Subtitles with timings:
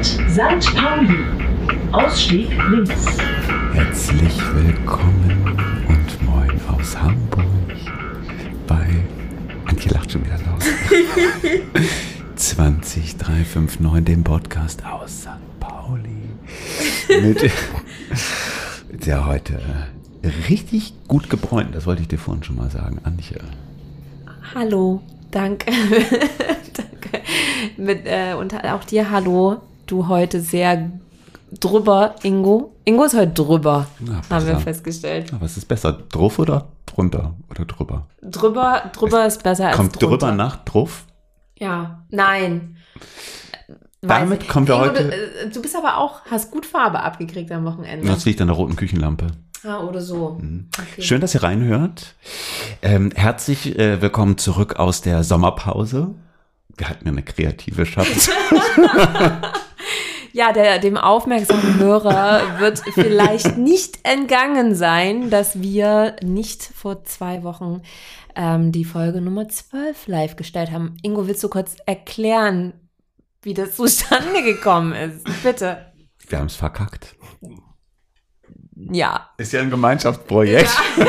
[0.00, 0.74] Etiquette St.
[0.74, 1.18] Pauli.
[1.92, 3.18] Ausstieg links.
[3.74, 7.44] Herzlich willkommen und moin aus Hamburg
[8.66, 8.86] bei
[9.66, 10.64] Antje lacht schon wieder laut.
[12.36, 15.60] 20359, dem Podcast aus St.
[15.60, 16.30] Pauli.
[17.20, 17.50] Mit
[19.06, 19.60] der heute
[20.48, 23.38] richtig gut gebräunt, das wollte ich dir vorhin schon mal sagen, Antje.
[24.54, 25.70] Hallo, danke.
[26.72, 27.22] danke.
[27.76, 30.90] Mit, äh, und auch dir hallo, du heute sehr
[31.52, 32.74] drüber, Ingo.
[32.84, 35.32] Ingo ist heute drüber, Ja, haben wir festgestellt.
[35.32, 38.06] Aber was ist besser, drauf oder drunter oder drüber?
[38.22, 41.04] Drüber, drüber ist besser als Kommt drüber nach drauf?
[41.58, 42.76] Ja, nein.
[44.02, 44.48] Damit Weiß ich.
[44.48, 47.64] kommen wir Ingo, heute- Du, äh, du bist aber auch, hast gut Farbe abgekriegt am
[47.64, 48.06] Wochenende.
[48.06, 49.26] Das liegt an der roten Küchenlampe.
[49.62, 50.38] Ah, oder so.
[50.38, 50.42] Okay.
[50.42, 50.68] Mhm.
[51.02, 52.14] Schön, dass ihr reinhört.
[52.80, 56.14] Ähm, herzlich äh, willkommen zurück aus der Sommerpause.
[56.78, 58.30] Wir hatten ja eine kreative Schatz.
[60.32, 67.42] Ja, der, dem aufmerksamen Hörer wird vielleicht nicht entgangen sein, dass wir nicht vor zwei
[67.42, 67.82] Wochen
[68.36, 70.96] ähm, die Folge Nummer 12 live gestellt haben.
[71.02, 72.74] Ingo, willst du kurz erklären,
[73.42, 75.24] wie das zustande gekommen ist?
[75.42, 75.92] Bitte.
[76.28, 77.16] Wir haben es verkackt.
[78.92, 79.30] Ja.
[79.36, 80.70] Ist ja ein Gemeinschaftsprojekt.
[80.96, 81.06] Nein,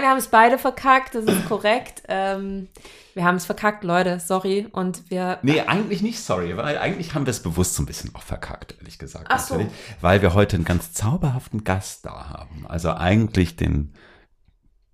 [0.00, 2.02] wir haben es beide verkackt, das ist korrekt.
[2.08, 2.68] Ähm,
[3.14, 4.66] wir haben es verkackt, Leute, sorry.
[4.72, 5.38] Und wir.
[5.42, 8.74] Nee, eigentlich nicht, sorry, weil eigentlich haben wir es bewusst so ein bisschen auch verkackt,
[8.78, 9.26] ehrlich gesagt.
[9.28, 9.64] Ach so.
[10.00, 12.66] Weil wir heute einen ganz zauberhaften Gast da haben.
[12.68, 13.94] Also eigentlich den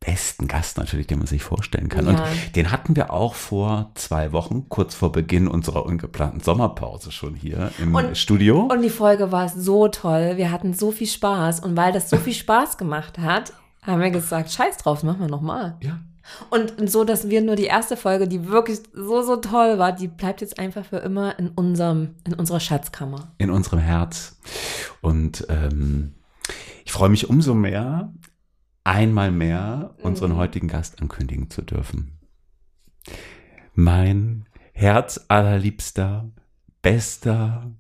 [0.00, 2.06] besten Gast natürlich, den man sich vorstellen kann.
[2.06, 2.12] Ja.
[2.12, 7.34] Und den hatten wir auch vor zwei Wochen, kurz vor Beginn unserer ungeplanten Sommerpause schon
[7.34, 8.62] hier im Und- Studio.
[8.72, 10.36] Und die Folge war so toll.
[10.36, 11.60] Wir hatten so viel Spaß.
[11.60, 15.28] Und weil das so viel Spaß gemacht hat, haben wir gesagt, scheiß drauf, machen wir
[15.28, 15.76] nochmal.
[15.82, 15.98] ja.
[16.48, 20.06] Und so, dass wir nur die erste Folge, die wirklich so, so toll war, die
[20.06, 23.32] bleibt jetzt einfach für immer in unserem, in unserer Schatzkammer.
[23.38, 24.39] in unserem Herz.
[25.00, 26.14] Und ähm,
[26.84, 28.12] ich freue mich umso mehr,
[28.85, 30.36] einmal mehr unseren Mhm.
[30.36, 32.18] heutigen Gast ankündigen zu dürfen.
[33.74, 36.30] Mein Herz allerliebster,
[36.83, 37.70] bester,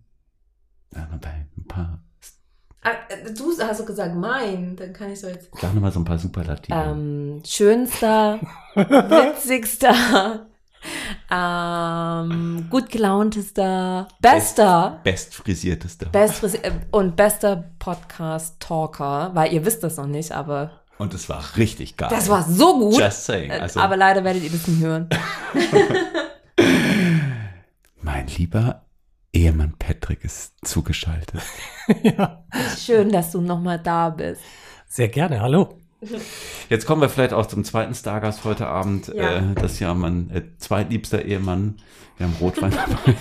[0.94, 2.02] ein paar,
[2.82, 5.50] Ah, äh, Du hast so gesagt, mein, dann kann ich so jetzt.
[5.60, 6.74] sag nochmal so ein paar Superlative.
[6.74, 8.40] Ähm, schönster,
[8.74, 10.46] witzigster,
[11.30, 14.98] ähm, gut gelauntester, bester.
[15.04, 16.06] Bestfrisiertester.
[16.06, 21.42] Best äh, und bester Podcast-Talker, weil ihr wisst das noch nicht, aber Und es war
[21.56, 22.10] richtig geil.
[22.10, 23.00] das war so gut.
[23.00, 23.50] Just saying.
[23.50, 25.08] Also, aber leider werdet ihr das nicht hören.
[28.02, 28.84] mein lieber
[29.32, 31.40] Ehemann Patrick ist zugeschaltet.
[32.02, 32.44] ja,
[32.78, 34.42] Schön, dass du nochmal da bist.
[34.88, 35.40] sehr gerne.
[35.40, 35.78] Hallo.
[36.68, 39.08] Jetzt kommen wir vielleicht auch zum zweiten Stargast heute Abend.
[39.08, 39.38] Ja.
[39.38, 41.76] Äh, das ist ja mein äh, zweitliebster Ehemann.
[42.18, 43.16] Wir haben Rotwein dabei.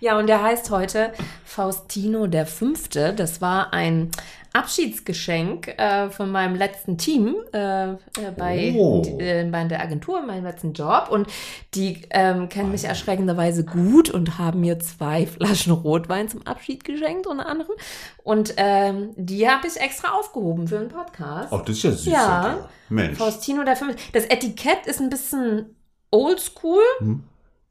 [0.00, 1.12] Ja, und der heißt heute
[1.44, 3.12] Faustino der Fünfte.
[3.12, 4.10] Das war ein
[4.52, 7.96] Abschiedsgeschenk äh, von meinem letzten Team äh, äh,
[8.36, 9.02] bei, Oh.
[9.18, 11.08] äh, bei der Agentur, in meinem letzten Job.
[11.10, 11.28] Und
[11.74, 17.26] die ähm, kennen mich erschreckenderweise gut und haben mir zwei Flaschen Rotwein zum Abschied geschenkt,
[17.26, 17.74] unter anderem.
[18.24, 21.52] Und ähm, die habe ich extra aufgehoben für einen Podcast.
[21.52, 22.06] das ist ja süß.
[22.06, 22.68] Ja.
[22.88, 23.18] Mensch.
[23.18, 24.00] Faustino der Fünfte.
[24.12, 25.76] Das Etikett ist ein bisschen
[26.10, 26.82] oldschool.
[26.98, 27.22] Hm.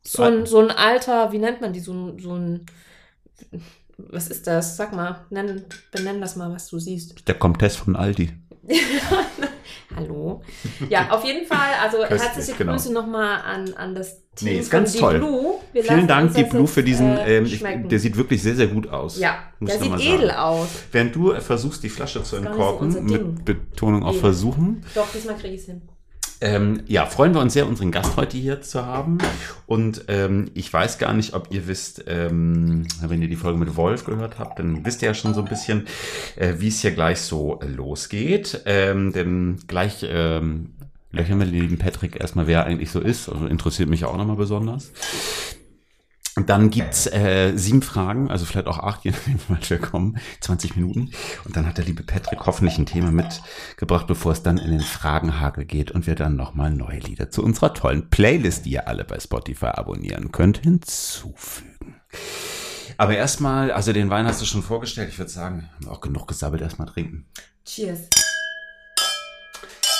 [0.03, 1.79] So ein, so ein alter, wie nennt man die?
[1.79, 2.65] So ein, so ein,
[3.97, 4.77] was ist das?
[4.77, 7.27] Sag mal, nenn, benenn das mal, was du siehst.
[7.27, 8.31] Der Comtesse von Aldi.
[9.95, 10.41] Hallo.
[10.89, 12.73] Ja, auf jeden Fall, also herzliche genau.
[12.73, 15.17] Grüße nochmal an, an das Team Nee, ist ganz toll.
[15.17, 15.55] Blue.
[15.73, 17.17] Wir Vielen Dank, die Blue, für diesen.
[17.17, 19.19] äh, ähm, ich, der sieht wirklich sehr, sehr gut aus.
[19.19, 20.39] ja, muss der sieht edel sagen.
[20.39, 20.67] aus.
[20.91, 24.21] Während du äh, versuchst, die Flasche zu entkorken, mit Betonung auf Edel.
[24.21, 25.81] Versuchen, Doch, diesmal kriege ich es hin.
[26.41, 29.17] Ähm, ja, freuen wir uns sehr, unseren Gast heute hier zu haben.
[29.65, 33.75] Und ähm, ich weiß gar nicht, ob ihr wisst, ähm, wenn ihr die Folge mit
[33.75, 35.87] Wolf gehört habt, dann wisst ihr ja schon so ein bisschen,
[36.37, 38.61] äh, wie es hier gleich so äh, losgeht.
[38.65, 40.73] Ähm, denn gleich ähm,
[41.11, 43.27] löchern wir den lieben Patrick erstmal, wer er eigentlich so ist.
[43.29, 44.91] Also interessiert mich auch nochmal besonders.
[46.35, 50.17] Und dann gibt's äh, sieben Fragen, also vielleicht auch acht, je nachdem, weit wir kommen,
[50.41, 51.11] 20 Minuten.
[51.45, 54.81] Und dann hat der liebe Patrick hoffentlich ein Thema mitgebracht, bevor es dann in den
[54.81, 59.03] Fragenhagel geht und wir dann nochmal neue Lieder zu unserer tollen Playlist, die ihr alle
[59.03, 61.95] bei Spotify abonnieren könnt, hinzufügen.
[62.97, 66.61] Aber erstmal, also den Wein hast du schon vorgestellt, ich würde sagen, auch genug gesabbelt,
[66.61, 67.25] erstmal trinken.
[67.65, 68.01] Cheers.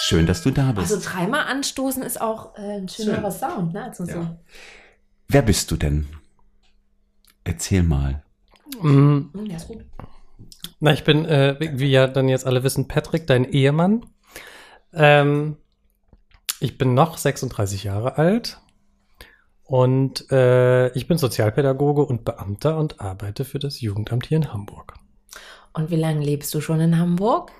[0.02, 0.92] Schön, dass du da bist.
[0.92, 3.84] Also dreimal anstoßen ist auch äh, ein schönerer Sound, ne?
[3.84, 4.12] Also so.
[4.12, 4.38] Ja.
[5.28, 6.08] Wer bist du denn?
[7.44, 8.24] Erzähl mal.
[8.82, 9.86] Mm, Hm, ja, ist gut.
[10.80, 14.06] Na, ich bin, äh, wie wie ja dann jetzt alle wissen, Patrick, dein Ehemann.
[14.94, 15.58] Ähm,
[16.62, 18.62] ich bin noch 36 Jahre alt
[19.64, 24.96] Und äh, ich bin Sozialpädagoge und Beamter und arbeite für das Jugendamt hier in Hamburg.
[25.74, 27.52] Und wie lange lebst du schon in Hamburg?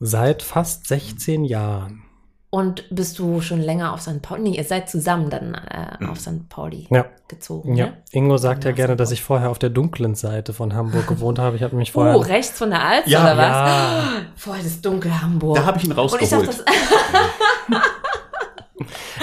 [0.00, 2.04] Seit fast 16 Jahren.
[2.48, 4.22] Und bist du schon länger auf St.
[4.22, 4.42] Pauli?
[4.42, 6.48] Nee, ihr seid zusammen dann äh, auf St.
[6.48, 7.04] Pauli Ja.
[7.28, 7.74] gezogen.
[7.74, 7.96] Ja, ne?
[8.12, 11.38] Ingo sagt ja Ja, gerne, dass ich vorher auf der dunklen Seite von Hamburg gewohnt
[11.40, 11.56] habe.
[11.56, 12.16] Ich habe mich vorher.
[12.16, 13.46] Oh, rechts von der Alster Ja, oder was?
[13.48, 14.02] ja.
[14.36, 15.56] Voll das dunkle Hamburg.
[15.56, 16.48] Da habe ich ihn Und ich rausgeholt.
[16.48, 16.64] das,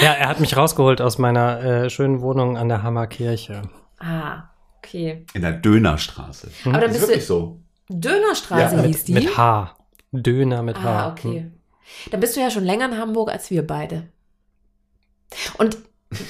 [0.01, 3.61] Ja, er hat mich rausgeholt aus meiner äh, schönen Wohnung an der Hammerkirche.
[3.99, 4.43] ah,
[4.79, 5.25] okay.
[5.33, 6.49] In der Dönerstraße.
[6.65, 7.59] Aber dann Das ist bist wirklich du, so.
[7.89, 9.13] Dönerstraße Ja, hieß die?
[9.13, 9.75] Mit H.
[10.11, 10.89] Döner mit H.
[11.05, 11.51] Ah, okay.
[12.11, 14.03] Dann bist du ja schon länger in Hamburg als wir beide.
[15.57, 15.77] Und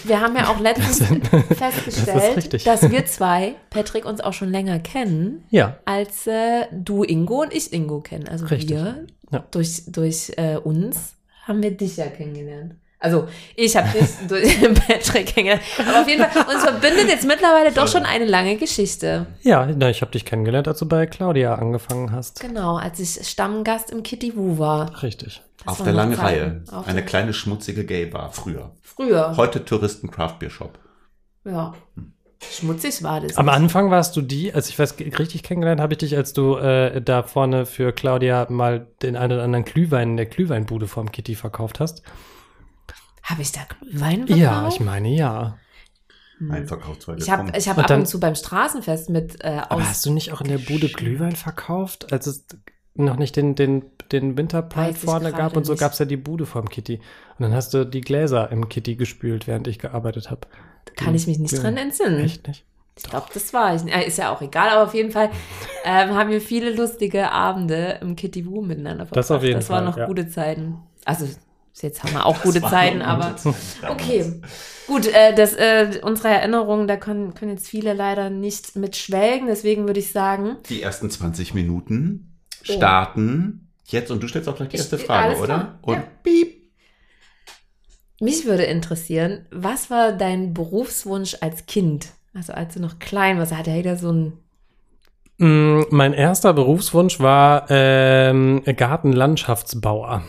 [0.05, 2.63] wir haben ja auch letztens Das das festgestellt, richtig.
[2.63, 7.53] dass wir zwei, Patrick, uns auch schon länger kennen, Ja, als äh, du Ingo und
[7.53, 8.27] ich Ingo kennen.
[8.27, 8.69] Also Richtig.
[8.71, 9.43] wir, Ja.
[9.51, 12.75] durch, durch äh, uns, haben wir dich ja kennengelernt.
[13.03, 13.27] Also
[13.57, 15.61] ich habe dich durch Patrick kennengelernt.
[15.77, 19.27] Aber auf jeden Fall, uns verbindet jetzt mittlerweile doch schon eine lange Geschichte.
[19.41, 22.39] ja, na, ich habe dich kennengelernt, als du bei Claudia angefangen hast.
[22.39, 25.03] Genau, als ich Stammgast im Kitty Wu war.
[25.03, 25.41] Richtig.
[25.57, 26.13] Das Auf der langen.
[26.13, 26.63] Reihe.
[26.71, 28.71] Auf Eine kleine schmutzige Gay-Bar früher.
[28.81, 29.35] Früher.
[29.35, 30.79] Heute Touristen Craft Beer Shop.
[31.43, 31.73] Ja.
[32.51, 33.35] Schmutzig war das.
[33.37, 36.55] Am Anfang warst du die, als ich weiß, richtig kennengelernt habe ich dich, als du
[36.55, 41.11] äh, da vorne für Claudia mal den einen oder anderen Glühwein in der Glühweinbude vorm
[41.11, 42.01] Kitty verkauft hast.
[43.23, 44.39] Habe ich da Glühwein verkauft?
[44.39, 45.57] Ja, ich meine ja.
[46.49, 47.19] Ein Verkaufsweise.
[47.23, 49.65] Ich habe ich hab Und ab dann- und zu beim Straßenfest mit äh, aus.
[49.69, 52.45] Aber hast du nicht auch in der Bude Glühwein verkauft, als es
[52.95, 56.45] noch nicht den, den, den Winterplan vorne gab und so gab es ja die Bude
[56.45, 56.97] vorm Kitty.
[57.37, 60.41] Und dann hast du die Gläser im Kitty gespült, während ich gearbeitet habe.
[60.97, 61.61] kann ich mich nicht Ja.
[61.61, 62.19] dran entsinnen.
[62.19, 62.65] Echt nicht?
[62.97, 63.83] Ich glaube, das war ich.
[64.05, 65.29] Ist ja auch egal, aber auf jeden Fall
[65.85, 69.17] ähm, haben wir viele lustige Abende im Kitty Wu miteinander verbracht.
[69.17, 70.05] Das auf jeden Das waren Fall, noch ja.
[70.07, 70.77] gute Zeiten.
[71.05, 71.27] Also
[71.81, 73.91] jetzt haben wir auch gute Zeiten, aber gute Zeiten damals.
[74.01, 74.41] okay.
[74.87, 79.47] Gut, äh, das, äh, unsere Erinnerungen, da können, können jetzt viele leider nicht mitschwelgen.
[79.47, 82.29] Deswegen würde ich sagen, Die ersten 20 Minuten
[82.69, 82.73] Oh.
[82.73, 85.47] starten jetzt und du stellst auch gleich die Ich- erste Frage, alles oder?
[85.57, 86.03] klar, Und ja.
[86.23, 86.63] piep.
[88.21, 92.07] mich würde interessieren, was war dein Berufswunsch als Kind?
[92.33, 94.33] Also als du noch klein warst, hat ja jeder so ein
[95.39, 100.21] Mm, Mein erster Berufswunsch war ähm, Gartenlandschaftsbauer.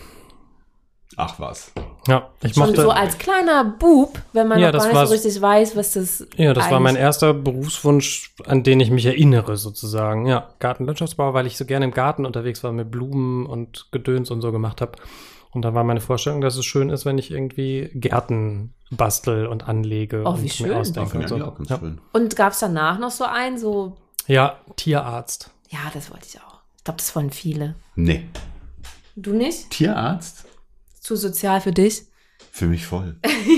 [1.17, 1.71] Ach was.
[2.09, 2.83] Ja, ich schon mochte.
[2.83, 5.77] so als kleiner Bub, wenn man Ja, noch das gar nicht war so richtig weiß,
[5.77, 10.27] was das Ja, das war mein erster Berufswunsch, an den ich mich erinnere, sozusagen.
[10.27, 14.41] Ja, Gartenlandschaftsbau, weil ich so gerne im Garten unterwegs war, mit Blumen und Gedöns und
[14.41, 14.93] so gemacht habe.
[15.53, 19.69] Und da war meine Vorstellung, dass es schön ist, wenn ich irgendwie Gärten bastel und
[19.69, 20.69] anlege Oh, und wie schön.
[20.71, 21.37] mir ausdenke und so.
[21.39, 21.55] Ja.
[21.79, 22.01] schön.
[22.12, 23.97] Und gab es danach noch so einen, so,
[24.27, 25.51] ja, Tierarzt.
[25.71, 26.59] ja, das wollte ich auch.
[26.79, 27.77] Ich glaube, das wollen viele.
[27.95, 28.27] Nee.
[29.17, 29.71] Du nicht?
[29.71, 30.44] Tierarzt?
[31.05, 32.06] Zu sozial für dich?
[32.51, 33.17] Für mich voll.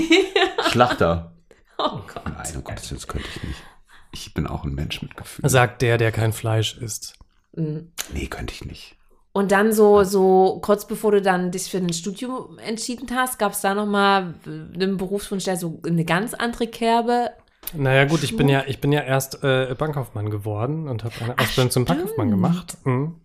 [0.69, 1.31] Schlachter.
[1.77, 2.25] Oh Gott.
[2.25, 3.63] Nein, Gottes Willen, das könnte ich nicht.
[4.11, 5.49] Ich bin auch ein Mensch mit Gefühl.
[5.49, 7.17] Sagt der, der kein Fleisch isst.
[7.53, 7.93] Mhm.
[8.13, 8.97] Nee, könnte ich nicht.
[9.31, 13.53] Und dann so, so kurz bevor du dann dich für ein Studium entschieden hast, gab
[13.53, 17.29] es da noch mal einen Berufswunsch, der so eine ganz andere Kerbe.
[17.73, 21.39] Naja, gut, ich bin ja, ich bin ja erst äh, Bankkaufmann geworden und habe eine
[21.39, 22.77] Ausbildung zum Bankkaufmann gemacht.
[22.83, 23.21] Mhm.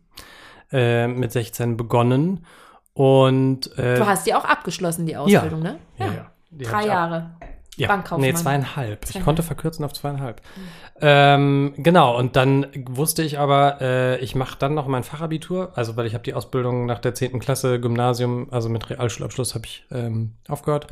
[0.70, 2.46] Äh, mit 16 begonnen.
[2.94, 5.20] Und äh, Du hast die auch abgeschlossen, die ja.
[5.20, 5.78] Ausbildung, ne?
[5.98, 6.30] Ja, ja.
[6.50, 7.30] Die hab Drei ich Jahre.
[7.76, 8.20] Ja, Bankkaufmann.
[8.28, 8.98] nee, zweieinhalb.
[9.04, 9.24] Ich Zweieinhalb.
[9.24, 10.42] konnte verkürzen auf zweieinhalb.
[11.00, 15.96] Ähm, genau, und dann wusste ich aber, äh, ich mache dann noch mein Fachabitur, also
[15.96, 17.40] weil ich habe die Ausbildung nach der 10.
[17.40, 20.88] Klasse Gymnasium, also mit Realschulabschluss habe ich ähm, aufgehört.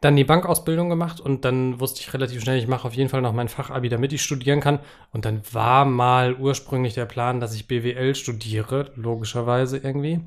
[0.00, 3.20] Dann die Bankausbildung gemacht und dann wusste ich relativ schnell, ich mache auf jeden Fall
[3.20, 4.78] noch mein Fachabi, damit ich studieren kann.
[5.12, 10.20] Und dann war mal ursprünglich der Plan, dass ich BWL studiere, logischerweise irgendwie.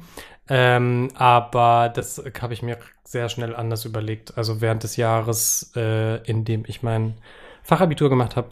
[0.47, 4.37] Ähm, aber das habe ich mir sehr schnell anders überlegt.
[4.37, 7.15] Also während des Jahres, äh, in dem ich mein
[7.63, 8.49] Fachabitur gemacht habe,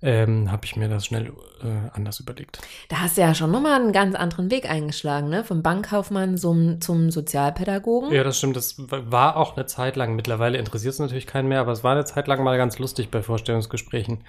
[0.00, 1.32] ähm, habe ich mir das schnell
[1.62, 2.60] äh, anders überlegt.
[2.88, 5.42] Da hast du ja schon nochmal einen ganz anderen Weg eingeschlagen, ne?
[5.42, 8.12] Vom Bankkaufmann zum, zum Sozialpädagogen.
[8.12, 8.56] Ja, das stimmt.
[8.56, 10.14] Das war auch eine Zeit lang.
[10.14, 13.10] Mittlerweile interessiert es natürlich keinen mehr, aber es war eine Zeit lang mal ganz lustig
[13.10, 14.24] bei Vorstellungsgesprächen.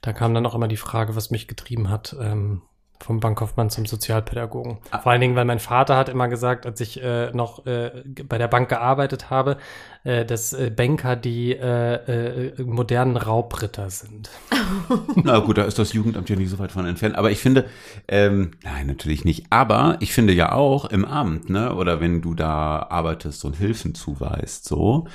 [0.00, 2.62] Da kam dann auch immer die Frage, was mich getrieben hat, ähm,
[3.02, 4.78] vom Bankkaufmann zum Sozialpädagogen.
[4.90, 4.98] Ah.
[4.98, 7.90] Vor allen Dingen, weil mein Vater hat immer gesagt, als ich äh, noch äh,
[8.28, 9.56] bei der Bank gearbeitet habe,
[10.04, 14.30] äh, dass äh, Banker die äh, äh, modernen Raubritter sind.
[15.16, 17.16] Na gut, da ist das Jugendamt ja nicht so weit von entfernt.
[17.16, 17.66] Aber ich finde,
[18.08, 19.46] ähm, nein, natürlich nicht.
[19.50, 23.94] Aber ich finde ja auch im Amt, ne, oder wenn du da arbeitest und Hilfen
[23.94, 25.06] zuweist, so,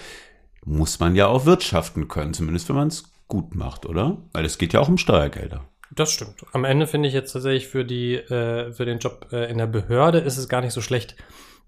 [0.66, 4.18] muss man ja auch wirtschaften können, zumindest wenn man es gut macht, oder?
[4.34, 5.66] Weil es geht ja auch um Steuergelder.
[5.98, 6.46] Das stimmt.
[6.54, 9.68] Am Ende finde ich jetzt tatsächlich für die, äh, für den Job äh, in der
[9.68, 11.16] Behörde ist es gar nicht so schlecht,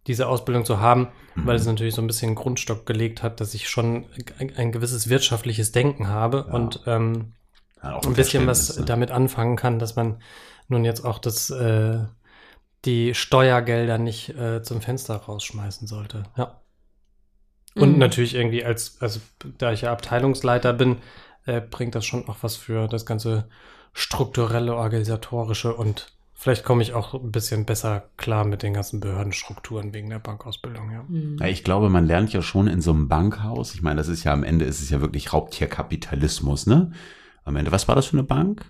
[0.07, 1.47] diese Ausbildung zu haben, Mhm.
[1.47, 4.05] weil es natürlich so ein bisschen Grundstock gelegt hat, dass ich schon
[4.37, 6.53] ein, ein gewisses wirtschaftliches Denken habe Ja.
[6.53, 7.33] und ähm,
[7.83, 8.85] Ja, auch ein bisschen was ne?
[8.85, 10.21] damit anfangen kann, dass man
[10.67, 11.99] nun jetzt auch das, äh,
[12.85, 16.23] die Steuergelder nicht äh, zum Fenster rausschmeißen sollte.
[16.37, 16.61] Ja.
[17.75, 17.97] Und Mhm.
[17.99, 19.19] natürlich irgendwie als, also
[19.57, 20.97] da ich ja Abteilungsleiter bin,
[21.45, 23.49] äh, bringt das schon auch was für das ganze
[23.93, 29.93] strukturelle, organisatorische und vielleicht komme ich auch ein bisschen besser klar mit den ganzen Behördenstrukturen
[29.93, 31.03] wegen der Bankausbildung, ja.
[31.07, 31.37] Mhm.
[31.39, 33.73] Ja, ich glaube, man lernt ja schon in so einem Bankhaus.
[33.75, 36.91] Ich meine, das ist ja am Ende ist es ja wirklich Raubtierkapitalismus, ne?
[37.43, 38.65] Am Ende, was war das für eine Bank?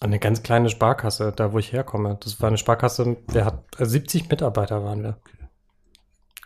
[0.00, 2.18] Eine ganz kleine Sparkasse, da wo ich herkomme.
[2.22, 5.18] Das war eine Sparkasse, der hat äh, 70 Mitarbeiter waren wir.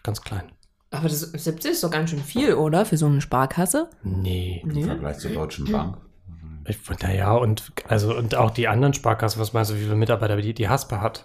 [0.03, 0.53] Ganz klein.
[0.91, 2.85] Aber das 70 ist doch ganz schön viel, oder?
[2.85, 3.91] Für so eine Sparkasse?
[4.03, 4.61] Nee.
[4.63, 4.85] Im Nee.
[4.85, 5.99] Vergleich zur Deutschen Bank.
[7.03, 10.55] Naja, und also und auch die anderen Sparkassen, was meinst du, wie viele Mitarbeiter die,
[10.55, 11.25] die Haspe hat?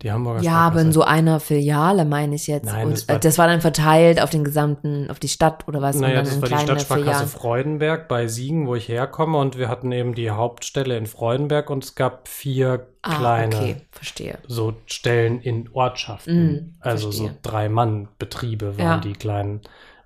[0.00, 2.64] Die Hamburger Ja, aber in so einer Filiale meine ich jetzt.
[2.66, 5.68] Nein, Und, das war- war, das war dann verteilt auf den gesamten, auf die Stadt
[5.68, 5.94] oder was?
[5.96, 7.28] Naja, das war die Stadtsparkasse.
[7.28, 9.38] Freudenberg bei Siegen, wo ich herkomme.
[9.38, 13.76] Und wir hatten eben die Hauptstelle in Freudenberg und es gab vier Ah, kleine okay,
[13.92, 14.38] verstehe.
[14.48, 16.52] so Stellen in Ortschaften.
[16.52, 17.28] Mm, also verstehe.
[17.28, 18.98] so Drei-Mann-Betriebe waren Ja.
[18.98, 19.60] die kleinen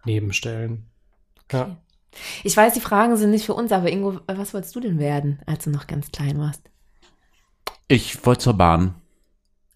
[0.04, 0.86] Nebenstellen.
[1.52, 1.76] Ja.
[2.44, 5.40] Ich weiß, die Fragen sind nicht für uns, aber Ingo, was wolltest du denn werden,
[5.46, 6.62] als du noch ganz klein warst?
[7.88, 8.94] Ich wollte zur Bahn.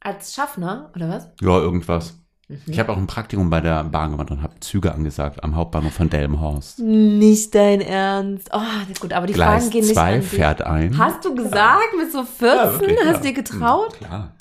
[0.01, 1.29] Als Schaffner, oder was?
[1.41, 2.15] Ja, irgendwas.
[2.49, 2.59] Mhm.
[2.67, 5.93] Ich habe auch ein Praktikum bei der Bahn gemacht und habe Züge angesagt am Hauptbahnhof
[5.93, 6.81] von Delmenhorst.
[6.81, 8.51] Nicht dein Ernst.
[8.53, 10.99] Oh, das ist gut, aber die Gleis Fragen gehen nicht 2 an fährt ein.
[10.99, 12.49] Hast du gesagt, mit so 14?
[12.49, 13.13] Ja, wirklich, hast ja.
[13.19, 13.93] du dir getraut?
[14.01, 14.33] Hm, Klar.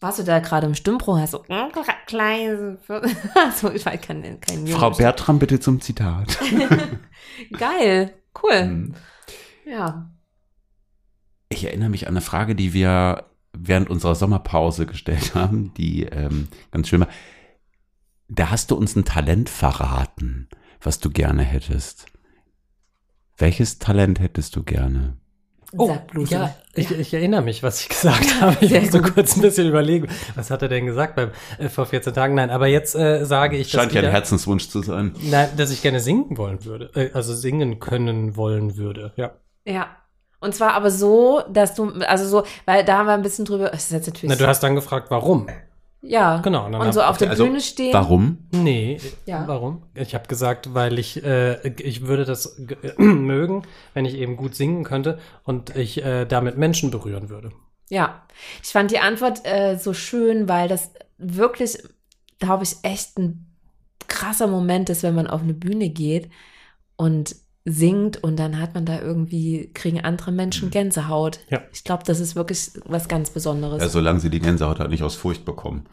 [0.00, 1.18] Warst du da gerade im Stimmbruch?
[1.18, 1.72] Hast du, mm,
[2.06, 2.78] klein,
[3.54, 4.78] so, ich weiß kein, kein Junge.
[4.78, 6.38] Frau Bertram, bitte zum Zitat.
[7.58, 8.60] Geil, cool.
[8.60, 8.94] Hm.
[9.66, 10.10] Ja.
[11.50, 16.48] Ich erinnere mich an eine Frage, die wir während unserer Sommerpause gestellt haben, die ähm,
[16.70, 17.08] ganz schön war.
[18.28, 20.48] Da hast du uns ein Talent verraten,
[20.80, 22.06] was du gerne hättest.
[23.36, 25.18] Welches Talent hättest du gerne?
[25.76, 25.96] Oh,
[26.28, 28.56] ja, ich, ich erinnere mich, was ich gesagt habe.
[28.60, 29.14] Ich Sehr muss so gut.
[29.14, 30.08] kurz ein bisschen überlegen.
[30.34, 32.34] Was hat er denn gesagt beim, äh, vor 14 Tagen?
[32.34, 35.14] Nein, aber jetzt äh, sage ich, Scheint dass, ja ein Herzenswunsch zu sein.
[35.22, 36.90] Nein, dass ich gerne singen wollen würde.
[36.94, 39.12] Äh, also singen können wollen würde.
[39.16, 39.32] Ja.
[39.64, 39.88] Ja.
[40.40, 43.68] Und zwar aber so, dass du, also so, weil da haben wir ein bisschen drüber,
[43.70, 45.46] das ist jetzt natürlich, Na, du hast dann gefragt, warum?
[46.02, 46.38] Ja.
[46.38, 47.92] Genau, und dann Und so auf der also, Bühne stehen.
[47.92, 48.38] Warum?
[48.52, 49.46] Nee, Ja.
[49.46, 49.82] warum?
[49.94, 53.62] Ich habe gesagt, weil ich, äh, ich würde das äh, mögen,
[53.94, 57.50] wenn ich eben gut singen könnte und ich äh, damit Menschen berühren würde.
[57.88, 58.22] Ja,
[58.62, 61.78] ich fand die Antwort äh, so schön, weil das wirklich,
[62.38, 63.46] glaube ich, echt ein
[64.06, 66.30] krasser Moment ist, wenn man auf eine Bühne geht
[66.96, 71.40] und singt und dann hat man da irgendwie, kriegen andere Menschen Gänsehaut.
[71.50, 71.60] Ja.
[71.72, 73.82] Ich glaube, das ist wirklich was ganz Besonderes.
[73.82, 75.86] Ja, solange sie die Gänsehaut hat, nicht aus Furcht bekommen.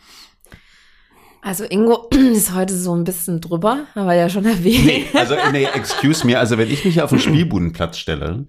[1.41, 4.85] Also Ingo ist heute so ein bisschen drüber, haben wir ja schon erwähnt.
[4.85, 6.37] Nee, also, nee, excuse me.
[6.37, 8.47] Also, wenn ich mich auf den Spielbudenplatz stelle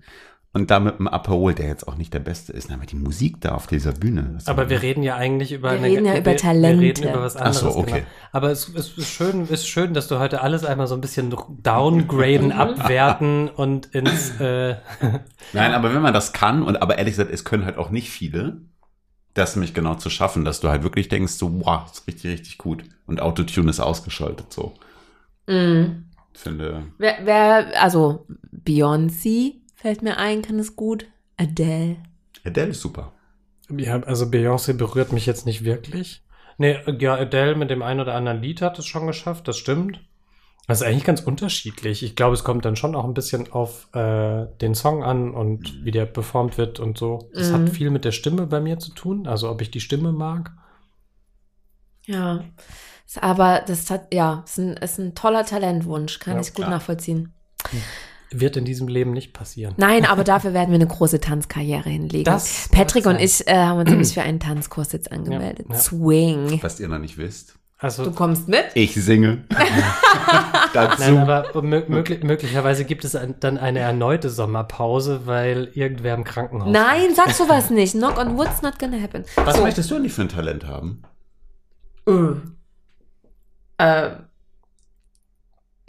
[0.54, 3.40] und da mit einem Aperol, der jetzt auch nicht der beste ist, aber die Musik
[3.40, 4.38] da auf dieser Bühne.
[4.46, 6.80] Aber wir reden ja eigentlich über Wir reden ja über Talente.
[6.80, 7.60] Wir reden über was Ach anderes.
[7.60, 7.90] so, okay.
[7.90, 8.06] Genau.
[8.32, 11.34] Aber es, es ist schön, ist schön, dass du heute alles einmal so ein bisschen
[11.62, 14.76] downgraden, abwerten und ins äh,
[15.52, 18.10] Nein, aber wenn man das kann, und aber ehrlich gesagt, es können halt auch nicht
[18.10, 18.62] viele,
[19.34, 22.58] das nämlich genau zu schaffen, dass du halt wirklich denkst, so, wow, ist richtig, richtig
[22.58, 22.84] gut.
[23.06, 24.74] Und Autotune ist ausgeschaltet, so.
[25.46, 26.04] Mm.
[26.32, 26.84] Finde.
[26.98, 31.06] Wer, wer, also Beyoncé fällt mir ein, kann es gut.
[31.38, 31.96] Adele.
[32.44, 33.12] Adele ist super.
[33.70, 36.22] Ja, also Beyoncé berührt mich jetzt nicht wirklich.
[36.58, 40.00] Nee, ja, Adele mit dem einen oder anderen Lied hat es schon geschafft, das stimmt.
[40.66, 42.02] Das ist eigentlich ganz unterschiedlich.
[42.02, 45.84] Ich glaube, es kommt dann schon auch ein bisschen auf äh, den Song an und
[45.84, 47.30] wie der performt wird und so.
[47.34, 47.54] Das Mhm.
[47.54, 50.52] hat viel mit der Stimme bei mir zu tun, also ob ich die Stimme mag.
[52.06, 52.44] Ja.
[53.20, 56.70] Aber das hat, ja, ist ein, ist ein toller Talentwunsch, kann Ja, ich gut klar.
[56.70, 57.32] nachvollziehen.
[58.30, 59.74] Wird in diesem Leben nicht passieren.
[59.78, 62.24] Nein, aber dafür werden wir eine große Tanzkarriere hinlegen.
[62.24, 65.66] Das Patrick und ich äh, haben uns nämlich für einen Tanzkurs jetzt angemeldet.
[65.68, 65.80] Ja, ja.
[65.80, 66.62] Swing.
[66.62, 67.58] Was ihr noch nicht wisst.
[67.80, 68.64] Also, Du kommst mit?
[68.74, 69.44] Ich singe.
[70.74, 71.00] Dazu.
[71.00, 76.24] Nein, aber mö möglich, möglicherweise gibt es ein, dann eine erneute Sommerpause, weil irgendwer im
[76.24, 77.92] Krankenhaus Nein, sag sowas nicht.
[77.92, 79.24] Knock on wood's not gonna happen.
[79.36, 79.62] Was so.
[79.62, 81.02] möchtest du eigentlich für ein Talent haben?
[82.08, 82.34] Äh.
[83.78, 84.10] Äh.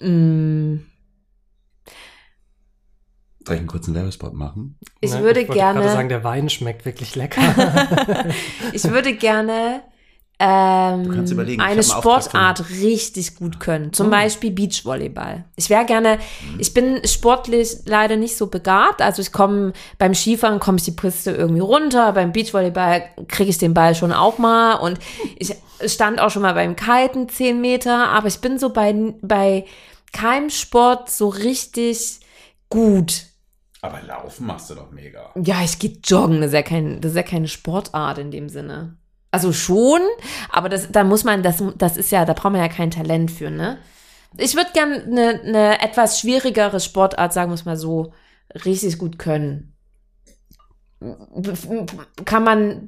[0.08, 0.86] Mm.
[3.50, 4.78] Soll ich einen kurzen Werbespot machen?
[5.02, 5.22] Ich Ne?
[5.22, 5.84] würde gerade gerne.
[5.92, 7.42] sagen, der Wein schmeckt wirklich lecker.
[8.74, 9.82] ich würde gerne
[10.42, 13.92] ähm, ich eine hab einen Sportart richtig gut können.
[13.92, 14.10] Zum Oh.
[14.12, 15.44] Beispiel Beachvolleyball.
[15.58, 16.16] Ich wäre gerne,
[16.54, 16.60] Mhm.
[16.62, 19.02] ich bin sportlich leider nicht so begabt.
[19.02, 22.14] Also ich komme beim Skifahren komme ich die Piste irgendwie runter.
[22.14, 24.76] Beim Beachvolleyball kriege ich den Ball schon auch mal.
[24.76, 24.98] Und
[25.38, 25.54] ich
[25.86, 28.08] stand auch schon mal beim Kiten 10 Meter.
[28.08, 29.66] Aber ich bin so bei, bei
[30.14, 32.22] keinem Sport so richtig
[32.70, 33.24] gut.
[33.82, 35.32] Aber laufen machst du doch mega.
[35.42, 36.42] Ja, ich gehe joggen.
[36.42, 38.98] Das ist ja, kein, das ist ja keine Sportart in dem Sinne.
[39.32, 40.02] Also schon,
[40.50, 43.30] aber das, da muss man, das, das ist ja, da braucht man ja kein Talent
[43.30, 43.78] für, ne?
[44.38, 48.14] Ich würde gern eine ne etwas schwierigere Sportart, sagen wir es mal so,
[48.66, 49.76] richtig gut können.
[52.26, 52.88] Kann man,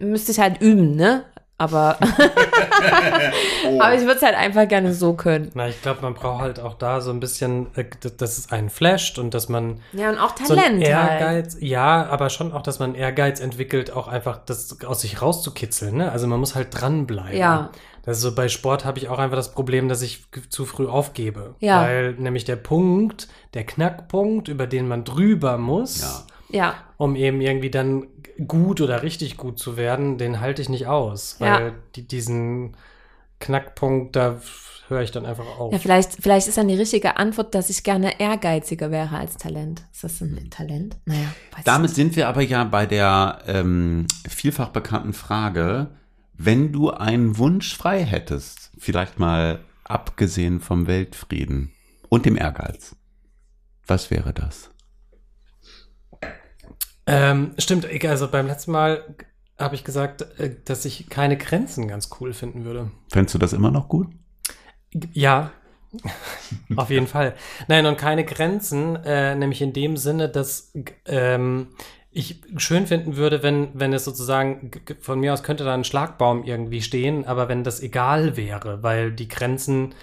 [0.00, 1.24] müsste ich halt üben, ne?
[1.62, 1.96] Aber,
[3.68, 3.80] Oh.
[3.80, 5.50] aber ich würde es halt einfach gerne so können.
[5.54, 7.84] Na, ich glaube, man braucht halt auch da so ein bisschen, äh,
[8.16, 11.20] dass es einen flasht und dass man Ja, und auch so Talent halt.
[11.20, 15.96] Ehrgeiz, ja, aber schon auch, dass man Ehrgeiz entwickelt, auch einfach das aus sich rauszukitzeln.
[15.96, 16.10] Ne?
[16.10, 17.38] Also man muss halt dranbleiben.
[17.38, 17.70] Ja.
[18.04, 20.88] Das ist so bei Sport habe ich auch einfach das Problem, dass ich zu früh
[20.88, 21.54] aufgebe.
[21.60, 21.82] Ja.
[21.82, 26.22] Weil nämlich der Punkt, der Knackpunkt, über den man drüber muss, Ja.
[26.52, 28.06] Ja, um eben irgendwie dann
[28.46, 31.36] gut oder richtig gut zu werden, den halte ich nicht aus.
[31.40, 31.72] Weil Ja.
[31.96, 32.76] die, diesen
[33.40, 34.40] Knackpunkt, da
[34.88, 35.72] höre ich dann einfach auf.
[35.72, 39.84] ja vielleicht, vielleicht ist dann die richtige Antwort, dass ich gerne ehrgeiziger wäre als Talent.
[39.92, 40.96] Ist das ein Talent?
[41.06, 45.88] Naja, weiß Damit ich sind wir aber ja bei der ähm, vielfach bekannten Frage,
[46.34, 51.72] wenn du einen Wunsch frei hättest, vielleicht mal abgesehen vom Weltfrieden
[52.08, 52.96] und dem Ehrgeiz,
[53.86, 54.70] was wäre das?
[57.06, 59.16] Ähm, stimmt, also beim letzten Mal
[59.58, 62.90] habe ich gesagt, äh, dass ich keine Grenzen ganz cool finden würde.
[63.10, 64.08] Fändest du das immer noch gut?
[65.12, 65.52] Ja,
[66.76, 67.34] auf jeden Fall.
[67.68, 70.72] Nein, und keine Grenzen, äh, nämlich in dem Sinne, dass
[71.06, 71.68] ähm,
[72.10, 76.44] ich schön finden würde, wenn, wenn es sozusagen, von mir aus könnte da ein Schlagbaum
[76.44, 79.94] irgendwie stehen, aber wenn das egal wäre, weil die Grenzen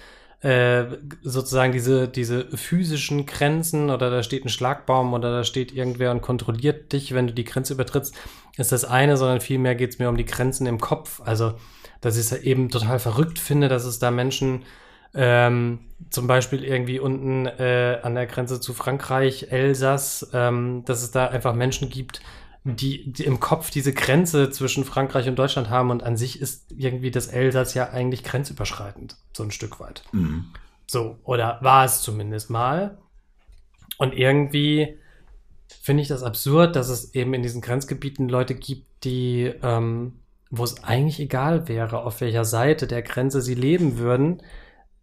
[0.42, 0.84] äh,
[1.22, 6.22] sozusagen diese, diese physischen Grenzen oder da steht ein Schlagbaum oder da steht irgendwer und
[6.22, 8.14] kontrolliert dich, wenn du die Grenze übertrittst,
[8.56, 11.20] ist das eine, sondern vielmehr geht es mir um die Grenzen im Kopf.
[11.24, 11.54] Also,
[12.00, 14.62] dass ich es eben total verrückt finde, dass es da Menschen
[15.12, 21.10] ähm, zum Beispiel irgendwie unten äh, an der Grenze zu Frankreich, Elsass, ähm, dass es
[21.10, 22.22] da einfach Menschen gibt,
[22.64, 26.72] die, die im Kopf diese Grenze zwischen Frankreich und Deutschland haben und an sich ist
[26.76, 30.02] irgendwie das Elsass ja eigentlich grenzüberschreitend, so ein Stück weit.
[30.12, 30.46] Mhm.
[30.86, 32.98] So, oder war es zumindest mal.
[33.96, 34.98] Und irgendwie
[35.82, 40.14] finde ich das absurd, dass es eben in diesen Grenzgebieten Leute gibt, die, ähm,
[40.50, 44.42] wo es eigentlich egal wäre, auf welcher Seite der Grenze sie leben würden.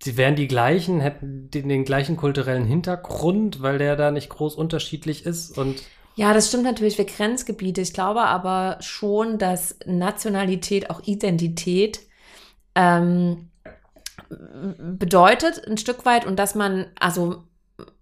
[0.03, 4.55] Sie wären die gleichen, hätten den, den gleichen kulturellen Hintergrund, weil der da nicht groß
[4.55, 5.81] unterschiedlich ist und
[6.17, 7.79] Ja, das stimmt natürlich für Grenzgebiete.
[7.79, 11.99] Ich glaube aber schon, dass Nationalität auch Identität
[12.73, 13.51] ähm,
[14.27, 17.43] bedeutet ein Stück weit und dass man, also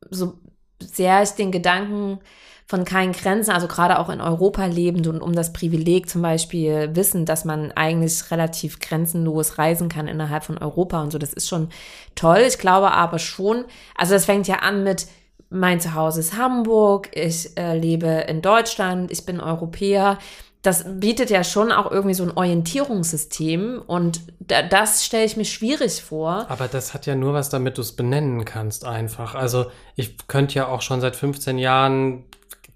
[0.09, 0.39] so
[0.81, 2.19] sehr ich den Gedanken
[2.65, 6.95] von keinen Grenzen, also gerade auch in Europa lebend und um das Privileg zum Beispiel
[6.95, 11.49] wissen, dass man eigentlich relativ grenzenlos reisen kann innerhalb von Europa und so, das ist
[11.49, 11.67] schon
[12.15, 12.45] toll.
[12.47, 13.65] Ich glaube aber schon,
[13.97, 15.05] also das fängt ja an mit,
[15.49, 20.17] mein Zuhause ist Hamburg, ich äh, lebe in Deutschland, ich bin Europäer.
[20.61, 25.45] Das bietet ja schon auch irgendwie so ein Orientierungssystem und da, das stelle ich mir
[25.45, 26.47] schwierig vor.
[26.49, 29.35] Aber das hat ja nur was, damit du es benennen kannst, einfach.
[29.35, 32.23] Also, ich könnte ja auch schon seit 15 Jahren,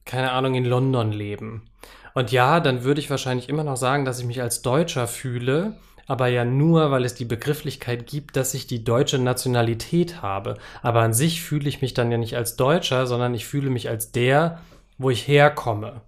[0.06, 1.70] keine Ahnung, in London leben.
[2.14, 5.76] Und ja, dann würde ich wahrscheinlich immer noch sagen, dass ich mich als Deutscher fühle,
[6.10, 10.58] aber ja nur, weil es die Begrifflichkeit gibt, dass ich die deutsche Nationalität habe.
[10.82, 13.88] Aber an sich fühle ich mich dann ja nicht als Deutscher, sondern ich fühle mich
[13.90, 14.60] als der,
[14.98, 16.02] wo ich herkomme,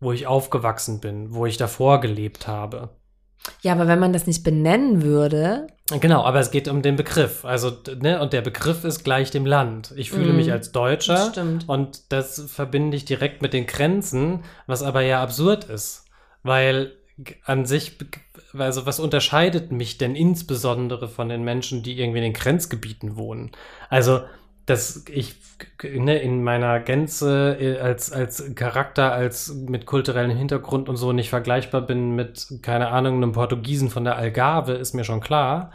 [0.00, 2.90] wo ich aufgewachsen bin, wo ich davor gelebt habe.
[3.62, 5.66] Ja, aber wenn man das nicht benennen würde,
[6.00, 7.46] Genau, aber es geht um den Begriff.
[7.46, 9.94] Also, ne, und der Begriff ist gleich dem Land.
[9.96, 11.14] Ich fühle Mm, mich als Deutscher.
[11.14, 11.66] das stimmt.
[11.66, 16.04] Und das verbinde ich direkt mit den Grenzen, was aber ja absurd ist.
[16.42, 16.92] Weil
[17.46, 17.96] an sich,
[18.56, 23.52] also was unterscheidet mich denn insbesondere von den Menschen, die irgendwie in den Grenzgebieten wohnen?
[23.88, 24.22] Also,
[24.66, 25.36] dass ich
[25.82, 31.30] ne, in meiner Gänze äh, als, als Charakter, als mit kulturellem Hintergrund und so nicht
[31.30, 35.72] vergleichbar bin mit, keine Ahnung, einem Portugiesen von der Algarve, ist mir schon klar.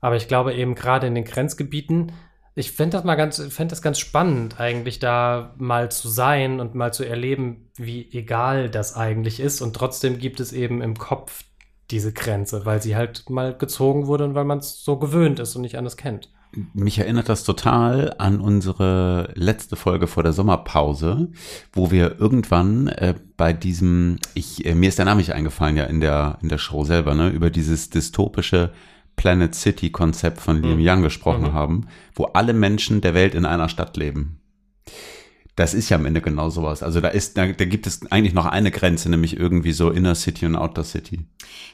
[0.00, 2.12] Aber ich glaube eben gerade in den Grenzgebieten,
[2.56, 6.74] ich fände das mal ganz, fände das ganz spannend, eigentlich da mal zu sein und
[6.74, 9.60] mal zu erleben, wie egal das eigentlich ist.
[9.60, 11.44] Und trotzdem gibt es eben im Kopf
[11.90, 15.54] diese Grenze, weil sie halt mal gezogen wurde und weil man es so gewöhnt ist
[15.56, 16.30] und nicht anders kennt.
[16.72, 21.30] mich erinnert das total an unsere letzte Folge vor der Sommerpause,
[21.72, 25.84] wo wir irgendwann äh, bei diesem, ich, äh, mir ist der Name nicht eingefallen, ja,
[25.84, 28.70] in der, in der Show selber, ne, über dieses dystopische
[29.16, 30.88] Planet City Konzept von Liam Mhm.
[30.88, 31.52] Young gesprochen Mhm.
[31.52, 34.40] haben, wo alle Menschen der Welt in einer Stadt leben.
[35.56, 36.82] Das ist ja am Ende genau sowas.
[36.82, 40.16] Also da ist, da, da gibt es eigentlich noch eine Grenze, nämlich irgendwie so Inner
[40.16, 41.20] City und Outer City.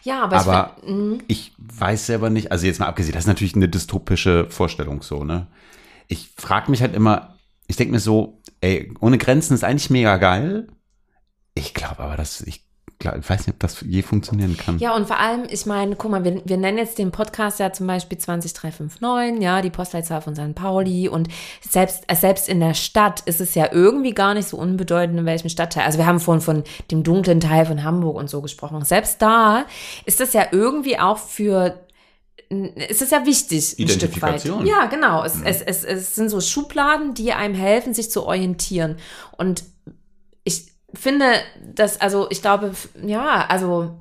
[0.02, 3.24] Ja, aber, Aber- ich find, mm, Ich weiß selber nicht, also jetzt mal abgesehen, das
[3.24, 5.46] ist natürlich eine dystopische Vorstellung so, ne?
[6.08, 7.36] Ich frage mich halt immer,
[7.68, 10.66] ich denke mir so, ey, ohne Grenzen ist eigentlich mega geil.
[11.54, 12.64] Ich glaube aber, dass ich,
[13.00, 14.78] glaub, ich weiß nicht, ob das je funktionieren kann.
[14.78, 17.72] Ja, und vor allem, ich meine, guck mal, wir, wir nennen jetzt den Podcast ja
[17.72, 20.54] zum Beispiel 20359, ja, die Postleitzahl von St.
[20.54, 21.28] Pauli und
[21.68, 25.26] selbst, äh, selbst in der Stadt ist es ja irgendwie gar nicht so unbedeutend, in
[25.26, 25.84] welchem Stadtteil.
[25.84, 28.84] Also wir haben vorhin von dem dunklen Teil von Hamburg und so gesprochen.
[28.84, 29.64] Selbst da
[30.04, 31.80] ist das ja irgendwie auch für
[32.50, 34.44] es ist ja wichtig, ein Stück weit.
[34.44, 34.66] Identifikation.
[34.66, 35.22] Ja, genau.
[35.22, 38.96] Es, es, es, es sind so Schubladen, die einem helfen, sich zu orientieren.
[39.36, 39.62] Und
[40.42, 41.26] ich finde,
[41.74, 42.72] dass, also ich glaube,
[43.02, 43.98] ja, also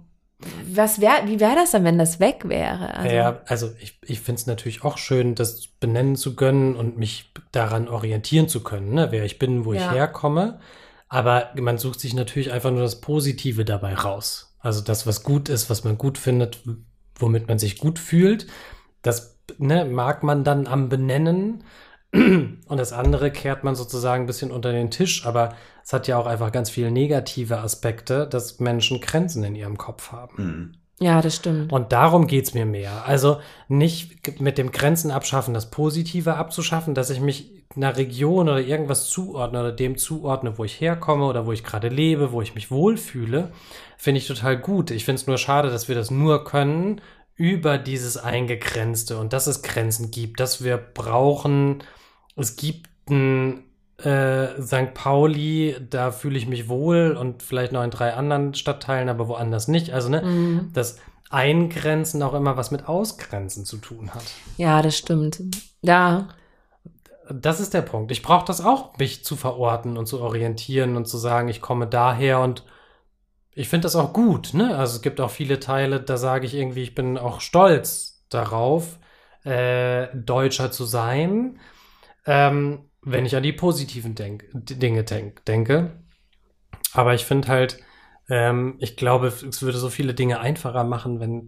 [0.74, 2.96] was wär, wie wäre das dann, wenn das weg wäre?
[2.96, 6.98] Also, ja, also ich, ich finde es natürlich auch schön, das benennen zu können und
[6.98, 9.08] mich daran orientieren zu können, ne?
[9.12, 9.80] wer ich bin, wo Ja.
[9.82, 10.60] ich herkomme.
[11.10, 14.56] Aber man sucht sich natürlich einfach nur das Positive dabei raus.
[14.60, 16.60] Also das, was gut ist, was man gut findet,
[17.16, 18.48] womit man sich gut fühlt,
[19.02, 21.64] das ne, mag man dann am Benennen.
[22.12, 26.18] Und das andere kehrt man sozusagen ein bisschen unter den Tisch, aber es hat ja
[26.18, 30.38] auch einfach ganz viele negative Aspekte, dass Menschen Grenzen in ihrem Kopf haben.
[30.38, 30.72] Hm.
[31.00, 31.72] ja, das stimmt.
[31.72, 33.06] Und darum geht's mir mehr.
[33.06, 38.62] Also nicht mit dem Grenzen abschaffen, das Positive abzuschaffen, dass ich mich einer Region oder
[38.62, 42.56] irgendwas zuordne oder dem zuordne, wo ich herkomme oder wo ich gerade lebe, wo ich
[42.56, 43.52] mich wohlfühle,
[43.98, 44.90] finde ich total gut.
[44.90, 47.02] Ich finde es nur schade, dass wir das nur können
[47.36, 51.84] über dieses Eingegrenzte und dass es Grenzen gibt, dass wir brauchen,
[52.42, 53.64] es gibt ein
[53.98, 54.94] äh, St.
[54.94, 59.68] Pauli, da fühle ich mich wohl und vielleicht noch in drei anderen Stadtteilen, aber woanders
[59.68, 59.92] nicht.
[59.92, 60.72] Also, ne, Mhm.
[60.74, 60.98] das
[61.30, 64.24] Eingrenzen auch immer was mit Ausgrenzen zu tun hat.
[64.58, 65.42] Ja, das stimmt.
[65.82, 66.30] Ja,
[67.32, 68.12] Das ist der Punkt.
[68.12, 71.86] Ich brauche das auch, mich zu verorten und zu orientieren und zu sagen, ich komme
[71.86, 72.64] daher und
[73.54, 74.56] ich finde das auch gut.
[74.56, 74.76] Ne?
[74.76, 78.98] Also es gibt auch viele Teile, da sage ich irgendwie, ich bin auch stolz darauf,
[79.44, 81.60] äh, Deutscher zu sein,
[82.30, 86.00] ähm, wenn ich an die positiven denk Dinge denk denke.
[86.94, 87.80] Aber ich finde halt,
[88.30, 91.48] ähm, ich glaube, es würde so viele Dinge einfacher machen, wenn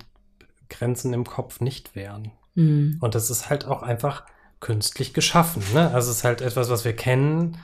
[0.70, 2.32] Grenzen im Kopf nicht wären.
[2.56, 2.98] Mhm.
[3.00, 4.26] Und das ist halt auch einfach
[4.60, 5.64] künstlich geschaffen.
[5.74, 5.92] Ne?
[5.92, 7.58] Also es ist halt etwas, was wir kennen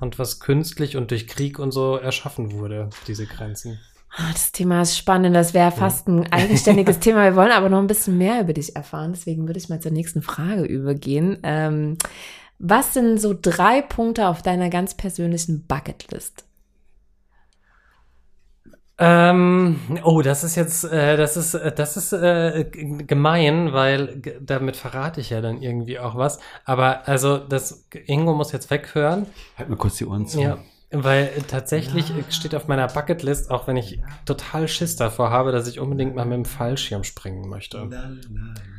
[0.00, 3.78] und was künstlich und durch Krieg und so erschaffen wurde, diese Grenzen.
[4.16, 5.34] Ah, Das Thema ist spannend.
[5.36, 7.24] Das wäre fast ein eigenständiges Thema.
[7.24, 9.12] Wir wollen aber noch ein bisschen mehr über dich erfahren.
[9.12, 11.38] Deswegen würde ich mal zur nächsten Frage übergehen.
[11.42, 11.98] Ähm,
[12.58, 16.44] was sind so drei Punkte auf deiner ganz persönlichen Bucketlist?
[18.96, 24.76] Ähm, oh, das ist jetzt, äh, das ist, äh, das ist äh, gemein, weil damit
[24.76, 26.38] verrate ich ja dann irgendwie auch was.
[26.64, 29.26] Aber also, das Ingo muss jetzt weghören.
[29.58, 30.40] Halt mal kurz die Ohren zu.
[30.40, 30.58] Ja,
[30.92, 35.66] weil tatsächlich äh, steht auf meiner Bucketlist, auch wenn ich total Schiss davor habe, dass
[35.66, 37.90] ich unbedingt mal mit dem Fallschirm springen möchte.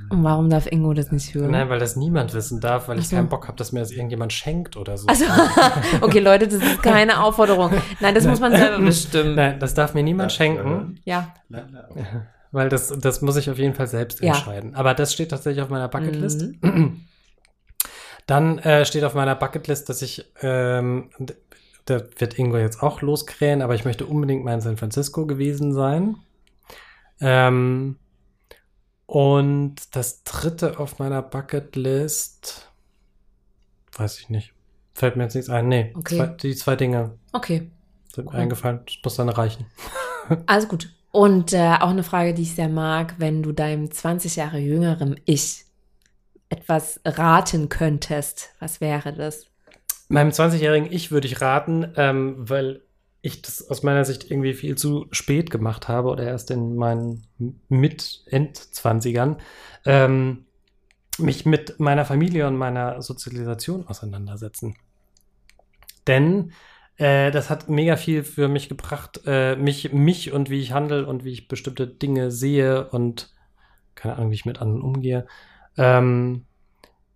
[0.09, 1.51] Und warum darf Ingo das nicht hören?
[1.51, 3.15] Nein, weil das niemand wissen darf, weil ich so.
[3.15, 5.07] keinen Bock habe, dass mir das irgendjemand schenkt oder so.
[5.07, 5.25] Also,
[6.01, 7.71] okay, Leute, das ist keine Aufforderung.
[7.99, 9.35] Nein, das muss man selber bestimmen.
[9.35, 11.33] Nein, das darf mir niemand schenken, Ja.
[12.51, 14.33] weil das, das muss ich auf jeden Fall selbst Ja.
[14.33, 14.75] entscheiden.
[14.75, 16.45] Aber das steht tatsächlich auf meiner Bucketlist.
[16.61, 17.01] Mhm.
[18.27, 21.09] Dann äh, steht auf meiner Bucketlist, dass ich, ähm,
[21.85, 25.73] da wird Ingo jetzt auch loskrähen, aber ich möchte unbedingt mal in San Francisco gewesen
[25.73, 26.15] sein.
[27.21, 27.97] Ähm,
[29.05, 32.71] und das dritte auf meiner Bucketlist,
[33.97, 34.53] weiß ich nicht.
[34.93, 35.67] Fällt mir jetzt nichts ein.
[35.67, 36.15] Nee, Okay.
[36.17, 37.69] zwei, die zwei Dinge Okay,
[38.13, 38.39] sind mir Cool.
[38.39, 38.79] eingefallen.
[38.85, 39.65] Das muss dann reichen.
[40.47, 40.89] also gut.
[41.11, 45.19] Und äh, auch eine Frage, die ich sehr mag, wenn du deinem 20 Jahre jüngeren
[45.25, 45.65] Ich
[46.49, 49.45] etwas raten könntest, was wäre das?
[50.07, 52.81] Meinem 20-jährigen Ich würde ich raten, ähm, weil
[53.25, 57.25] ich das aus meiner Sicht irgendwie viel zu spät gemacht habe oder erst in meinen
[57.69, 59.37] Mit-End-20ern,
[59.85, 60.45] ähm,
[61.17, 64.75] mich mit meiner Familie und meiner Sozialisation auseinandersetzen.
[66.05, 66.51] Denn
[66.97, 71.07] äh, das hat mega viel für mich gebracht, äh, mich, mich und wie ich handle
[71.07, 73.33] und wie ich bestimmte Dinge sehe und
[73.95, 75.25] keine Ahnung, wie ich mit anderen umgehe.
[75.77, 76.45] Ähm,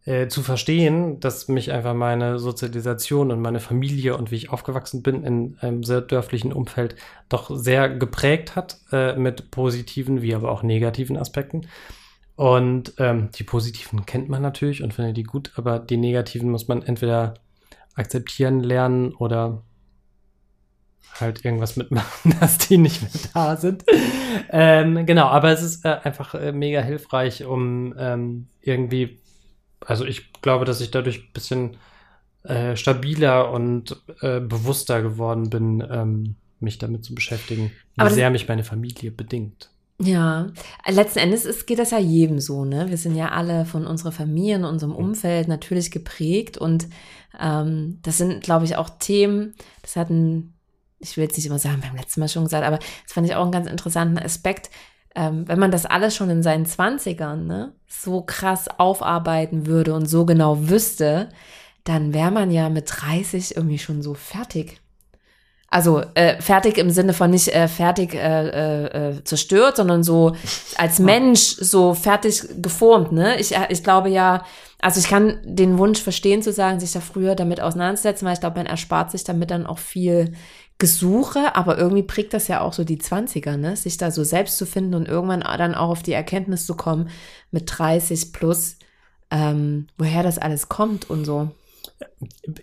[0.10, 5.04] äh, zu verstehen, dass mich einfach meine Sozialisation und meine Familie und wie ich aufgewachsen
[5.04, 6.96] bin in einem sehr dörflichen Umfeld
[7.30, 11.68] doch sehr geprägt hat, äh, mit positiven wie aber auch negativen Aspekten.
[12.36, 16.68] Und ähm, die positiven kennt man natürlich und findet die gut, aber die negativen muss
[16.68, 17.36] man entweder
[17.94, 19.62] akzeptieren lernen oder
[21.20, 23.84] halt irgendwas mitmachen, dass die nicht mehr da sind.
[24.50, 29.19] ähm, genau, aber es ist äh, einfach äh, mega hilfreich, um ähm, irgendwie,
[29.86, 31.78] also ich glaube, dass ich dadurch ein bisschen
[32.44, 38.48] äh, stabiler und äh, bewusster geworden bin, ähm, mich damit zu beschäftigen, wie sehr mich
[38.48, 39.70] meine Familie bedingt.
[40.02, 40.48] Ja,
[40.88, 42.90] letzten Endes ist, geht das ja jedem so, ne?
[42.90, 46.88] Wir sind ja alle von unserer Familie und unserem Umfeld natürlich geprägt und
[47.38, 50.54] ähm, das sind, glaube ich, auch Themen, das hatten,
[51.00, 53.36] ich will jetzt nicht immer sagen, beim letzten Mal schon gesagt, aber das fand ich
[53.36, 54.70] auch einen ganz interessanten Aspekt,
[55.16, 60.06] ähm, wenn man das alles schon in seinen Zwanzigern ne, so krass aufarbeiten würde und
[60.06, 61.30] so genau wüsste,
[61.84, 64.80] dann wäre man ja mit 30 irgendwie schon so fertig.
[65.72, 70.36] Also äh, fertig im Sinne von nicht äh, fertig äh, äh, äh, zerstört, sondern so
[70.78, 73.12] als Mensch so fertig geformt.
[73.12, 73.40] Ne?
[73.40, 74.44] Ich, äh, ich glaube ja,
[74.82, 78.40] also ich kann den Wunsch verstehen zu sagen, sich da früher damit auseinandersetzen, weil ich
[78.40, 80.34] glaube, man erspart sich damit dann auch viel
[80.80, 83.76] Gesuche, aber irgendwie prägt das ja auch so die 20er, ne?
[83.76, 87.10] sich da so selbst zu finden und irgendwann dann auch auf die Erkenntnis zu kommen
[87.52, 88.78] mit 30 plus,
[89.30, 91.52] ähm, woher das alles kommt und so.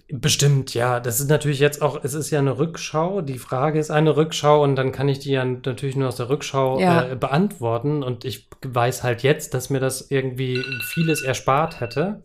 [0.09, 1.01] Bestimmt, ja.
[1.01, 3.21] Das ist natürlich jetzt auch, es ist ja eine Rückschau.
[3.23, 6.29] Die Frage ist eine Rückschau und dann kann ich die ja natürlich nur aus der
[6.29, 7.09] Rückschau Ja.
[7.09, 8.03] äh, beantworten.
[8.03, 12.23] Und ich weiß halt jetzt, dass mir das irgendwie vieles erspart hätte.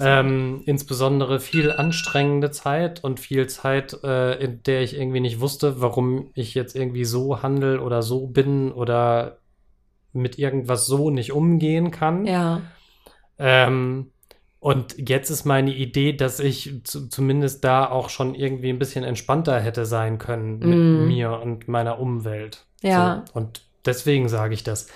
[0.00, 5.80] Ähm, insbesondere viel anstrengende Zeit und viel Zeit, äh, in der ich irgendwie nicht wusste,
[5.80, 9.38] warum ich jetzt irgendwie so handel oder so bin oder
[10.12, 12.26] mit irgendwas so nicht umgehen kann.
[12.26, 12.62] Ja.
[13.38, 14.10] Ähm,
[14.58, 19.04] und jetzt ist meine Idee, dass ich zu, zumindest da auch schon irgendwie ein bisschen
[19.04, 21.06] entspannter hätte sein können mit Mm.
[21.06, 22.64] mir und meiner Umwelt.
[22.82, 23.24] Ja.
[23.26, 23.38] So.
[23.38, 24.88] Und deswegen sage ich das.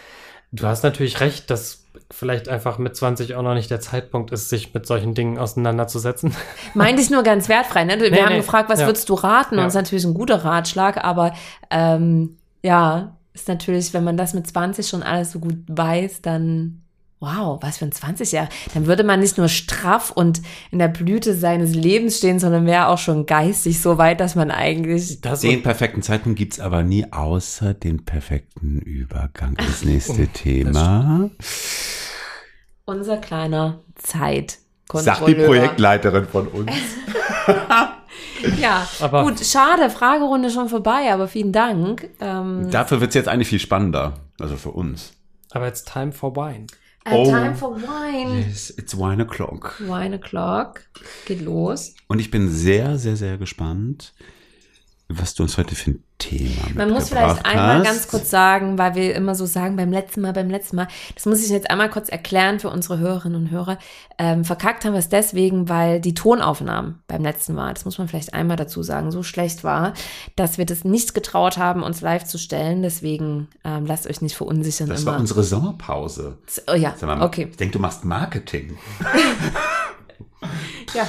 [0.53, 4.49] Du hast natürlich recht, dass vielleicht einfach mit 20 auch noch nicht der Zeitpunkt ist,
[4.49, 6.35] sich mit solchen Dingen auseinanderzusetzen.
[6.75, 7.85] Meinte ich nur ganz wertfrei.
[7.85, 8.01] Ne?
[8.01, 8.37] Wir Nee, haben nee.
[8.39, 8.87] gefragt, was Ja.
[8.87, 9.55] würdest du raten?
[9.55, 9.65] Und Ja.
[9.65, 11.33] das ist natürlich ein guter Ratschlag, aber
[11.71, 16.83] ähm, ja, ist natürlich, wenn man das mit 20 schon alles so gut weiß, dann
[17.21, 18.49] wow, was für ein 20 Jahre.
[18.75, 22.89] Dann würde man nicht nur straff und in der Blüte seines Lebens stehen, sondern wäre
[22.89, 27.11] auch schon geistig so weit, dass man eigentlich Das Den perfekten Zeitpunkt gibt's aber nie,
[27.13, 31.31] außer den perfekten Übergang ins nächste Thema.
[32.85, 34.59] unser kleiner Zeit.
[34.93, 36.71] Sagt die Projektleiterin von uns.
[38.61, 42.09] Ja, Aber- gut, schade, Fragerunde schon vorbei, aber vielen Dank.
[42.21, 44.15] Ähm, Dafür wird's jetzt eigentlich viel spannender.
[44.39, 45.13] Also für uns.
[45.51, 46.67] aber it's time for wine.
[47.05, 47.25] Äh, Oh.
[47.31, 48.41] time for wine.
[48.47, 49.75] Yes, it's one o'clock.
[49.81, 50.83] Wine o'clock.
[51.27, 51.95] Geht los.
[52.09, 54.15] Und ich bin sehr, sehr, sehr gespannt,
[55.11, 57.85] was du uns heute für ein Thema Man muss vielleicht einmal hast.
[57.85, 60.89] ganz kurz sagen, weil wir immer so sagen, beim letzten Mal, beim letzten Mal.
[61.15, 63.79] Das muss ich jetzt einmal kurz erklären für unsere Hörerinnen und Hörer.
[64.19, 68.09] Ähm, verkackt haben wir es deswegen, weil die Tonaufnahmen beim letzten Mal, das muss man
[68.09, 69.95] vielleicht einmal dazu sagen, so schlecht war,
[70.37, 72.83] dass wir das nicht getraut haben, uns live zu stellen.
[72.83, 75.13] Deswegen ähm, lasst euch nicht verunsichern Das immer.
[75.13, 76.37] war unsere Sommerpause.
[76.71, 77.47] oh ja, mal, okay.
[77.51, 78.77] Ich denke, du machst Marketing.
[80.95, 81.07] Ja.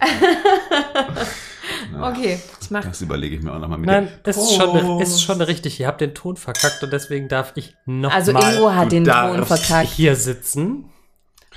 [2.00, 4.12] okay, ich mach Das überlege ich mir auch nochmal mit Nein, dir.
[4.24, 5.80] es ist schon, ist schon richtig.
[5.80, 9.44] Ihr habt den Ton verkackt und deswegen darf ich noch Also Ingo hat den Ton
[9.44, 9.88] verkackt.
[9.88, 10.90] hier sitzen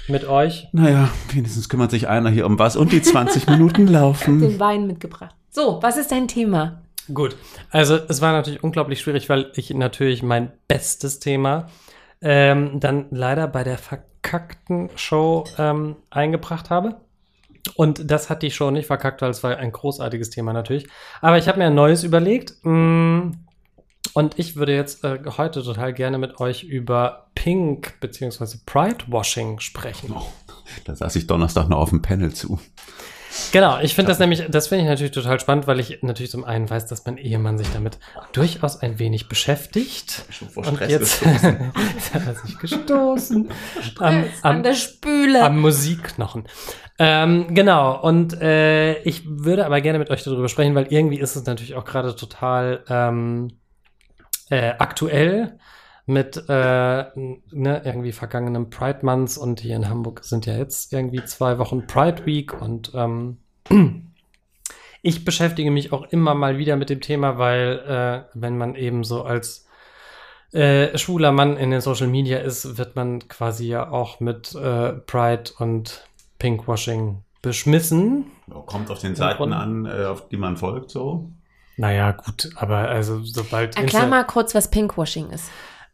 [0.08, 0.67] mit euch.
[0.72, 4.39] Naja, wenigstens kümmert sich einer hier um was und die 20 Minuten laufen.
[4.39, 5.36] Den Wein mitgebracht.
[5.50, 6.82] So, was ist dein Thema?
[7.13, 7.36] Gut,
[7.72, 11.67] also es war natürlich unglaublich schwierig, weil ich natürlich mein bestes Thema
[12.22, 16.98] ähm, dann leider bei der verkackten Show ähm, eingebracht habe.
[17.76, 20.88] Und das hat die Show nicht verkackt, weil es war ein großartiges Thema natürlich.
[21.22, 22.54] Aber ich habe mir ein neues überlegt.
[22.63, 23.32] mm,
[24.13, 28.58] Und ich würde jetzt äh, heute total gerne mit euch über Pink bzw.
[28.65, 30.13] Pride-Washing sprechen.
[30.15, 30.26] Oh,
[30.86, 32.60] da saß ich Donnerstag noch auf dem Panel zu.
[33.52, 36.43] Genau, ich finde das nämlich, das finde ich natürlich total spannend, weil ich natürlich zum
[36.43, 37.99] einen weiß, dass mein Ehemann sich damit
[38.34, 40.23] durchaus ein wenig beschäftigt.
[40.54, 41.73] vor Und Stress jetzt, gestoßen.
[41.95, 43.49] jetzt hat er sich gestoßen.
[43.99, 45.43] am, An am, der Spüle.
[45.43, 46.43] am Musikknochen.
[46.97, 51.36] Ähm, genau, und äh, ich würde aber gerne mit euch darüber sprechen, weil irgendwie ist
[51.36, 53.60] es natürlich auch gerade total ähm,
[54.49, 55.58] äh, aktuell
[56.10, 61.24] mit äh, ne, irgendwie vergangenem Pride Month und hier in Hamburg sind ja jetzt irgendwie
[61.24, 63.38] zwei Wochen Pride Week und ähm,
[65.04, 69.04] ich beschäftige mich auch immer mal wieder mit dem Thema, weil äh, wenn man eben
[69.04, 69.67] so als
[70.52, 74.93] äh, schwuler Mann in den Social Media ist, wird man quasi ja auch mit äh,
[74.93, 76.08] Pride und
[76.39, 78.32] Pinkwashing beschmissen.
[78.65, 81.30] Kommt auf den Seiten an, an, auf die man folgt, so.
[81.78, 85.52] Naja, gut, aber also sobald Erklär Insta- mal kurz, was Pinkwashing ist.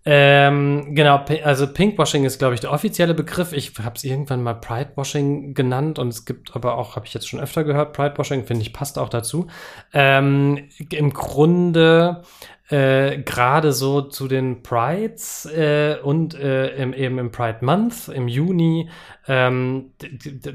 [0.07, 3.53] Ähm, genau, also Pinkwashing ist, glaube ich, der offizielle Begriff.
[3.53, 7.27] Ich habe es irgendwann mal Pridewashing genannt und es gibt aber auch, habe ich jetzt
[7.27, 9.47] schon öfter gehört, Pridewashing, finde ich, passt auch dazu.
[9.93, 12.21] Ähm, Im Grunde
[12.69, 18.27] äh, gerade so zu den Prides äh, und äh, im, eben im Pride Month im
[18.27, 18.89] Juni
[19.27, 19.91] ähm,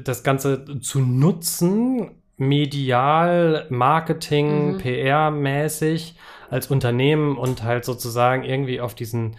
[0.03, 4.77] das Ganze zu nutzen, medial, Marketing, Mhm.
[4.77, 6.15] PR-mäßig
[6.49, 9.35] als Unternehmen und halt sozusagen irgendwie auf diesen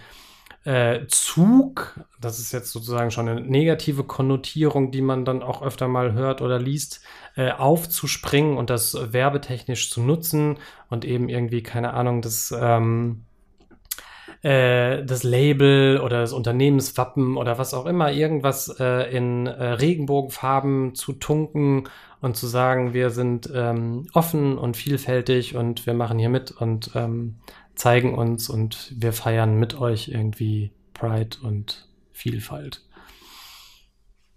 [0.65, 5.89] äh, Zug, das ist jetzt sozusagen schon eine negative Konnotierung, die man dann auch öfter
[5.89, 7.03] mal hört oder liest,
[7.37, 13.25] äh, aufzuspringen und das werbetechnisch zu nutzen und eben irgendwie, keine Ahnung, das, ähm,
[14.43, 20.95] äh, das Label oder das Unternehmenswappen oder was auch immer, irgendwas äh, in äh, Regenbogenfarben
[20.95, 21.89] zu tunken
[22.23, 26.93] und zu sagen, wir sind ähm, offen und vielfältig und wir machen hier mit und
[26.95, 27.37] ähm,
[27.75, 32.83] zeigen uns und wir feiern mit euch irgendwie Pride und Vielfalt.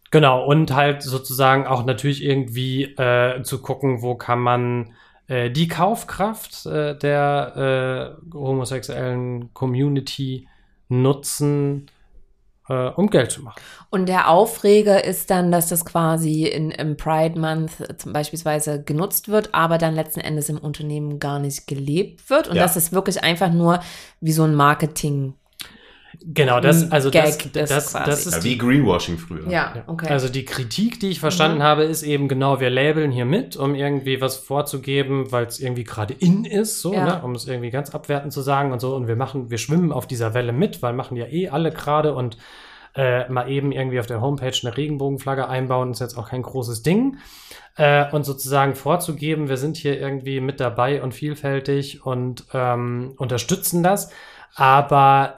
[0.09, 4.93] Genau, und halt sozusagen auch natürlich irgendwie äh, zu gucken, wo kann man
[5.27, 10.47] äh, die Kaufkraft äh, der äh, homosexuellen Community
[10.87, 11.87] nutzen,
[12.69, 13.59] äh, um Geld zu machen.
[13.89, 19.29] Und der Aufreger ist dann, dass das quasi in, im Pride Month zum beispielsweise genutzt
[19.29, 22.47] wird, aber dann letzten Endes im Unternehmen gar nicht gelebt wird.
[22.47, 22.63] Und Ja.
[22.63, 23.79] das ist wirklich einfach nur
[24.19, 25.35] wie so ein Marketing.
[26.21, 28.29] Genau, das, also das, Gag das, ist das, quasi.
[28.29, 29.49] ist Ja, die wie Greenwashing früher.
[29.49, 30.07] Ja, okay.
[30.09, 33.75] Also die Kritik, die ich verstanden habe, ist eben genau, wir labeln hier mit, um
[33.75, 37.05] irgendwie was vorzugeben, weil es irgendwie gerade in ist, so, Ja.
[37.05, 37.21] ne?
[37.23, 38.95] um es irgendwie ganz abwertend zu sagen und so.
[38.95, 42.13] Und wir machen, wir schwimmen auf dieser Welle mit, weil machen ja eh alle gerade
[42.13, 42.37] und
[42.95, 46.81] äh, mal eben irgendwie auf der Homepage eine Regenbogenflagge einbauen, ist jetzt auch kein großes
[46.81, 47.17] Ding.
[47.75, 53.83] Äh, und sozusagen vorzugeben, wir sind hier irgendwie mit dabei und vielfältig und ähm, unterstützen
[53.83, 54.11] das.
[54.55, 55.37] Aber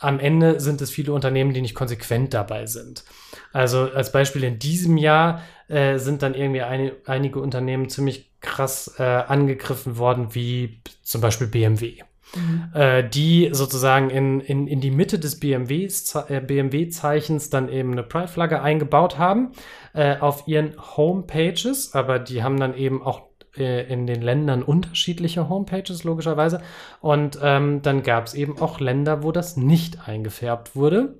[0.00, 3.04] am Ende sind es viele Unternehmen, die nicht konsequent dabei sind.
[3.52, 8.94] Also als Beispiel in diesem Jahr äh, sind dann irgendwie eine, einige Unternehmen ziemlich krass
[8.98, 12.02] äh, angegriffen worden, wie zum Beispiel BMW
[12.36, 12.70] Mhm.
[12.74, 17.92] äh, die sozusagen in, in, in die Mitte des BMWs, Ze- äh, BMW-Zeichens dann eben
[17.92, 19.52] eine Pride-Flagge eingebaut haben
[19.92, 23.22] äh, auf ihren Homepages, aber die haben dann eben auch
[23.56, 26.60] in den Ländern unterschiedliche Homepages, logischerweise.
[27.00, 31.18] Und ähm, dann gab es eben auch Länder, wo das nicht eingefärbt wurde,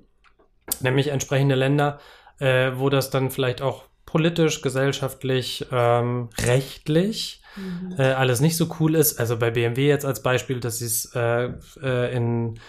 [0.81, 1.99] nämlich entsprechende Länder,
[2.39, 7.95] äh, wo das dann vielleicht auch politisch, gesellschaftlich, ähm, rechtlich Mhm.
[7.97, 9.19] äh, alles nicht so cool ist.
[9.19, 12.59] Also bei BMW jetzt als Beispiel, dass sie es äh, äh, in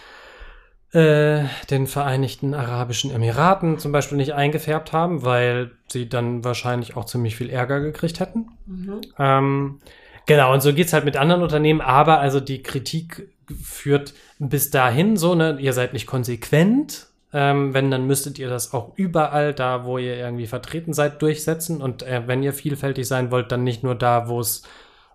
[0.93, 7.05] äh, den Vereinigten Arabischen Emiraten zum Beispiel nicht eingefärbt haben, weil sie dann wahrscheinlich auch
[7.05, 8.47] ziemlich viel Ärger gekriegt hätten.
[8.65, 9.01] Mhm.
[9.19, 9.79] Ähm,
[10.25, 13.29] genau, und so geht's halt mit anderen Unternehmen, aber also die Kritik
[13.61, 17.07] führt bis dahin so, ne, ihr seid nicht konsequent.
[17.33, 21.81] Ähm, wenn, dann müsstet ihr das auch überall da, wo ihr irgendwie vertreten seid, durchsetzen.
[21.81, 24.63] Und äh, wenn ihr vielfältig sein wollt, dann nicht nur da, wo es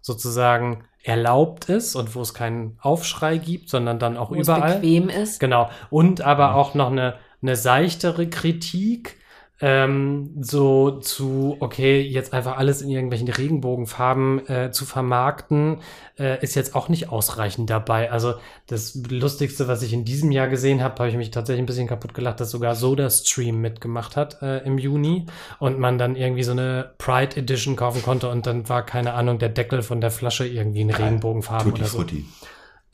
[0.03, 4.75] sozusagen erlaubt ist und wo es keinen Aufschrei gibt, sondern dann auch Wo es überall.
[4.77, 5.41] bequem ist.
[5.41, 5.69] Genau.
[5.91, 9.17] Und aber auch noch eine, eine seichtere Kritik,
[9.65, 15.79] ähm, so zu, okay, jetzt einfach alles in irgendwelchen Regenbogenfarben äh, zu vermarkten,
[16.19, 18.11] äh, ist jetzt auch nicht ausreichend dabei.
[18.11, 18.35] Also
[18.67, 21.87] das Lustigste, was ich in diesem Jahr gesehen habe, habe ich mich tatsächlich ein bisschen
[21.87, 25.27] kaputt gelacht, dass sogar SodaStream mitgemacht hat äh, im Juni
[25.61, 29.39] und man dann irgendwie so eine Pride Edition kaufen konnte und dann war, keine Ahnung,
[29.39, 31.99] der Deckel von der Flasche irgendwie in Regenbogenfarben Tutti oder so.
[31.99, 32.25] Frutti.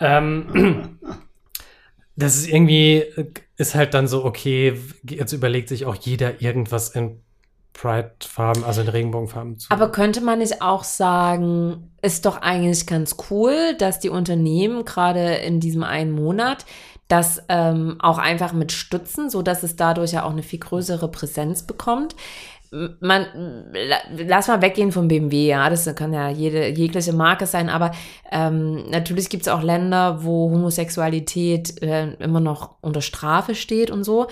[0.01, 0.99] Ähm,
[2.19, 3.05] das ist irgendwie,
[3.57, 7.21] ist halt dann so, okay, jetzt überlegt sich auch jeder irgendwas in
[7.75, 9.71] Pride-Farben, also in Regenbogenfarben zu.
[9.71, 15.37] Aber könnte man nicht auch sagen, ist doch eigentlich ganz cool, dass die Unternehmen gerade
[15.37, 16.67] in diesem einen Monat
[17.07, 21.63] das ähm, auch einfach mit stützen, so es dadurch ja auch eine viel größere Präsenz
[21.63, 22.17] bekommt.
[22.71, 23.27] Man,
[23.73, 27.93] la- lass mal weggehen vom BMW, ja, das kann ja jede, jegliche Marke sein, aber
[28.31, 34.05] ähm, natürlich gibt es auch Länder, wo Homosexualität äh, immer noch unter Strafe steht und
[34.05, 34.27] so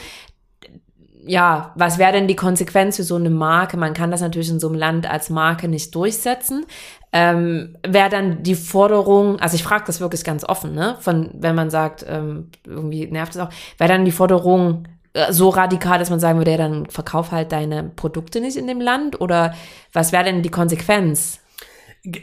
[1.27, 3.77] ja, was wäre denn die Konsequenz für so eine Marke?
[3.77, 6.65] Man kann das natürlich in so einem Land als Marke nicht durchsetzen.
[7.13, 10.97] Ähm, wäre dann die Forderung, also ich frage das wirklich ganz offen, ne?
[11.01, 14.85] Von wenn man sagt, ähm, irgendwie nervt es auch, wäre dann die Forderung
[15.31, 18.81] so radikal, dass man sagen würde, ja, dann verkauf halt deine Produkte nicht in dem
[18.81, 19.21] Land?
[19.21, 19.55] Oder
[19.93, 21.41] was wäre denn die Konsequenz?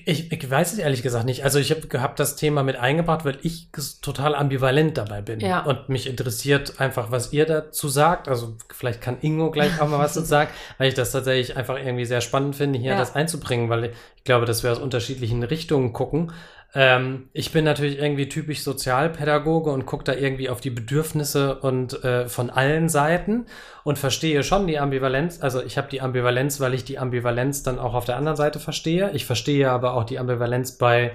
[0.05, 1.43] Ich, ich weiß es ehrlich gesagt nicht.
[1.43, 3.67] Also ich habe hab das Thema mit eingebracht, weil ich
[4.01, 5.41] total ambivalent dabei bin.
[5.41, 5.59] Ja.
[5.63, 8.29] Und mich interessiert einfach, was ihr dazu sagt.
[8.29, 11.77] Also vielleicht kann Ingo gleich auch mal was dazu sagen, weil ich das tatsächlich einfach
[11.77, 12.97] irgendwie sehr spannend finde, hier Ja.
[12.97, 16.31] das einzubringen, weil ich glaube, dass wir aus unterschiedlichen Richtungen gucken.
[16.75, 22.03] Ähm, ich bin natürlich irgendwie typisch Sozialpädagoge und gucke da irgendwie auf die Bedürfnisse und
[22.03, 23.45] äh, von allen Seiten
[23.83, 25.41] und verstehe schon die Ambivalenz.
[25.41, 28.59] Also ich habe die Ambivalenz, weil ich die Ambivalenz dann auch auf der anderen Seite
[28.59, 29.11] verstehe.
[29.13, 31.11] Ich verstehe aber auch die Ambivalenz bei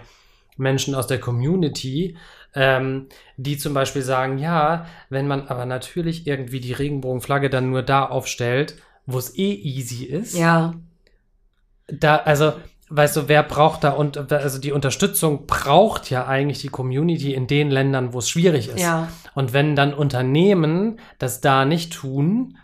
[0.56, 2.16] Menschen aus der Community,
[2.54, 7.82] ähm, die zum Beispiel sagen, ja, wenn man aber natürlich irgendwie die Regenbogenflagge dann nur
[7.82, 10.74] da aufstellt, wo es eh easy ist, Ja,
[11.88, 12.52] da, also,
[12.90, 17.46] weißt du, wer braucht da und also die Unterstützung braucht ja eigentlich die Community in
[17.46, 18.80] den Ländern, wo es schwierig ist.
[18.80, 19.08] ja.
[19.34, 22.56] Und wenn dann Unternehmen das da nicht tun,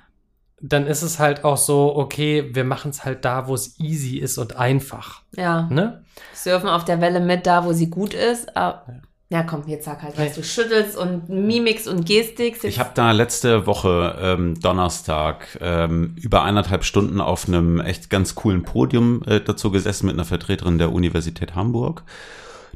[0.61, 4.17] dann ist es halt auch so, okay, wir machen es halt da, wo es easy
[4.17, 5.23] ist und einfach.
[5.37, 5.69] Ja.
[5.71, 6.05] Ne?
[6.33, 8.57] Surfen auf der Welle mit da, wo sie gut ist.
[8.57, 8.95] Aber, ja,
[9.43, 12.63] komm, jetzt sag halt, was du schüttelst und Mimics und Gestiks.
[12.63, 18.35] Ich habe da letzte Woche ähm, Donnerstag ähm, über eineinhalb Stunden auf einem echt ganz
[18.35, 22.05] coolen Podium äh, dazu gesessen mit einer Vertreterin der Universität Hamburg,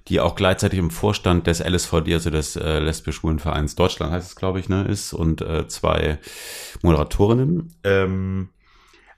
[0.08, 4.36] die auch gleichzeitig im Vorstand des LSVD, also des äh, lesbisch-schwulen Vereins Deutschland heißt es,
[4.36, 6.18] glaube ich, ne, ist und äh, zwei
[6.82, 7.74] Moderatorinnen.
[7.84, 8.48] Ähm,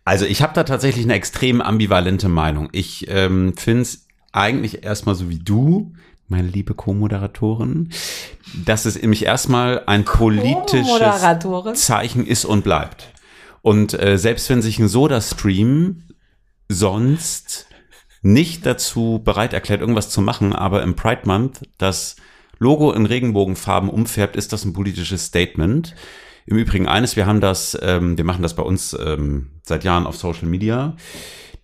[0.04, 2.68] also ich habe da tatsächlich eine extrem ambivalente Meinung.
[2.72, 5.92] Ich ähm, finde es eigentlich erstmal so wie du,
[6.30, 7.90] meine liebe Co-Moderatorin,
[8.64, 10.88] dass es nämlich erstmal ein politisches.
[11.74, 13.12] Zeichen ist und bleibt.
[13.62, 16.04] Und äh, selbst wenn sich ein Soda-Stream
[16.68, 17.66] sonst
[18.22, 22.16] nicht dazu bereit erklärt, irgendwas zu machen, aber im Pride Month das
[22.58, 25.94] Logo in Regenbogenfarben umfärbt, ist das ein politisches Statement.
[26.46, 30.06] Im Übrigen eines, wir haben das, ähm, wir machen das bei uns ähm, seit Jahren
[30.06, 30.96] auf Social Media.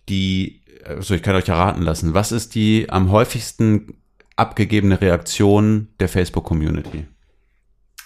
[0.09, 3.93] Die, also ich kann euch ja raten lassen, was ist die am häufigsten
[4.37, 7.07] abgegebene Reaktion der Facebook-Community?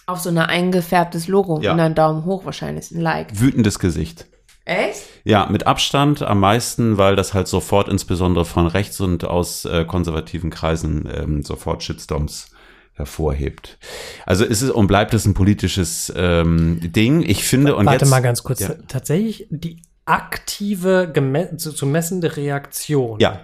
[0.08, 1.74] Auf so ein eingefärbtes Logo Ja.
[1.74, 3.40] und ein Daumen hoch wahrscheinlich, ein Like.
[3.40, 4.26] Wütendes Gesicht.
[4.66, 5.04] Echt?
[5.24, 9.86] Ja, mit Abstand am meisten, weil das halt sofort insbesondere von rechts und aus äh,
[9.86, 12.52] konservativen Kreisen ähm, sofort Shitstorms
[12.94, 13.78] hervorhebt.
[14.26, 17.24] Also ist es und bleibt es ein politisches ähm, Ding.
[17.24, 18.60] Ich finde und Warte jetzt mal ganz kurz.
[18.60, 18.76] Ja.
[18.88, 21.12] Tatsächlich, die aktive,
[21.58, 23.42] zu, zu messende Reaktion Ja,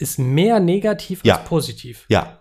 [0.00, 1.36] ist mehr negativ Ja.
[1.36, 2.06] als positiv.
[2.08, 2.38] ja,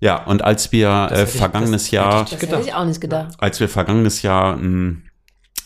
[0.00, 0.24] ja.
[0.24, 3.00] Und als wir äh, hätte ich- vergangenes das Jahr hätte Das hätte ich auch nicht
[3.00, 3.34] gedacht.
[3.38, 5.10] als wir vergangenes Jahr einen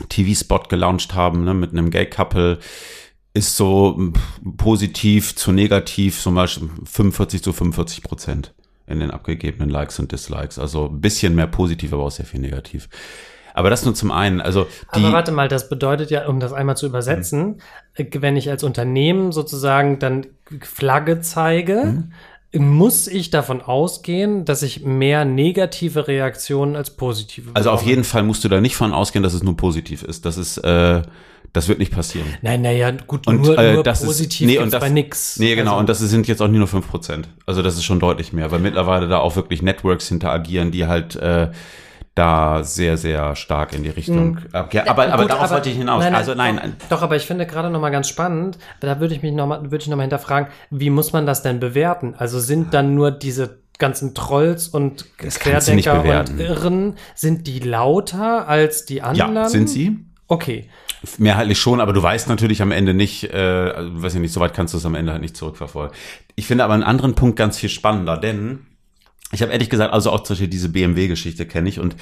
[0.08, 2.58] TV-Spot gelauncht haben, ne, mit einem Gay-Couple,
[3.32, 4.12] ist so
[4.56, 8.54] positiv zu negativ, zum Beispiel 45 zu 45 Prozent
[8.86, 10.58] in den abgegebenen Likes und Dislikes.
[10.58, 12.88] Also ein bisschen mehr positiv, aber auch sehr viel negativ.
[13.54, 14.40] Aber das nur zum einen.
[14.40, 17.60] Also Aber warte mal, das bedeutet ja, um das einmal zu übersetzen,
[17.94, 20.26] äh, wenn ich als Unternehmen sozusagen dann
[20.62, 22.04] Flagge zeige,
[22.52, 22.68] Mhm.
[22.76, 27.90] muss ich davon ausgehen, dass ich mehr negative Reaktionen als positive also auf bekomme.
[27.90, 30.24] jeden Fall musst du da nicht von ausgehen, dass es nur positiv ist.
[30.24, 31.02] Das ist, äh,
[31.52, 32.26] das wird nicht passieren.
[32.42, 34.88] Nein, naja, gut, Und, nur, äh, nur das ist- positiv nee, gibt's und das- bei
[34.88, 35.38] nix.
[35.38, 35.72] Nee, genau.
[35.72, 37.28] Also, und das sind jetzt auch nicht nur 5%.
[37.46, 40.86] Also das ist schon deutlich mehr, weil mittlerweile da auch wirklich Networks hinter agieren, die
[40.86, 41.50] halt äh,
[42.14, 44.38] da sehr, sehr stark in die Richtung.
[44.52, 46.02] Okay, aber aber Gut, darauf wollte ich hinaus.
[46.02, 49.14] Nein, also nein, Doch, doch, aber ich finde gerade noch mal ganz spannend, da würde
[49.14, 52.14] ich mich noch mal, würde ich noch mal hinterfragen, wie muss man das denn bewerten?
[52.16, 56.38] Also sind dann nur diese ganzen Trolls und Das Querdenker und.
[56.38, 59.34] Irren, sind die lauter als die anderen?
[59.34, 59.98] ja, sind sie?
[60.28, 60.68] Okay.
[61.18, 64.54] Mehrheitlich schon, aber du weißt natürlich am Ende nicht, äh, also, weiß ich nicht, soweit
[64.54, 65.94] kannst du es am Ende halt nicht zurückverfolgen.
[66.36, 68.60] Ich finde aber einen anderen Punkt ganz viel spannender, denn
[69.32, 71.96] ich habe ehrlich gesagt, also auch zum Beispiel diese BMW-Geschichte kenne ich und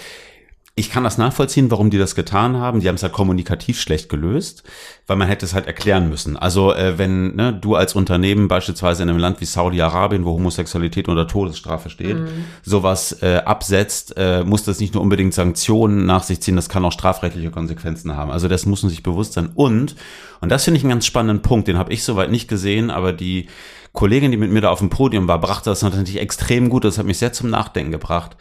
[0.74, 2.80] ich kann das nachvollziehen, warum die das getan haben.
[2.80, 4.62] Die haben es halt kommunikativ schlecht gelöst,
[5.06, 6.38] weil man hätte es halt erklären müssen.
[6.38, 11.08] Also äh, wenn ne, du als Unternehmen beispielsweise in einem Land wie Saudi-Arabien, wo Homosexualität
[11.08, 12.16] unter Todesstrafe steht,
[12.62, 16.86] sowas äh, absetzt, äh, muss das nicht nur unbedingt Sanktionen nach sich ziehen, das kann
[16.86, 18.30] auch strafrechtliche Konsequenzen haben.
[18.30, 19.50] Also das muss man sich bewusst sein.
[19.54, 19.94] Und,
[20.40, 23.12] und das finde ich einen ganz spannenden Punkt, den habe ich soweit nicht gesehen, aber
[23.12, 23.48] die
[23.92, 26.84] Kollegin, die mit mir da auf dem Podium war, brachte das natürlich extrem gut.
[26.84, 28.36] Das hat mich sehr zum Nachdenken gebracht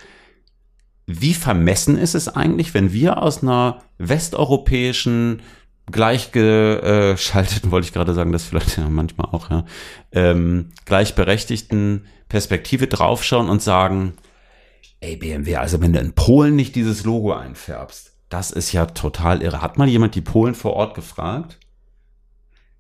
[1.08, 5.42] wie vermessen ist es eigentlich, wenn wir aus einer westeuropäischen
[5.92, 9.66] gleichgeschalteten, wollte ich gerade sagen, das vielleicht ja manchmal auch, ja,
[10.12, 14.14] ähm, gleichberechtigten Perspektive draufschauen und sagen,
[15.02, 19.42] ey BMW, also wenn du in Polen nicht dieses Logo einfärbst, das ist ja total
[19.42, 19.62] irre.
[19.62, 21.60] Hat mal jemand die Polen vor Ort gefragt?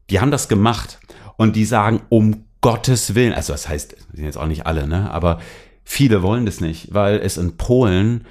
[0.09, 0.99] Die haben das gemacht
[1.35, 5.11] und die sagen, um Gottes Willen, also das heißt, sind jetzt auch nicht alle, ne,
[5.11, 5.39] aber
[5.83, 8.25] viele wollen das nicht, weil es in Polen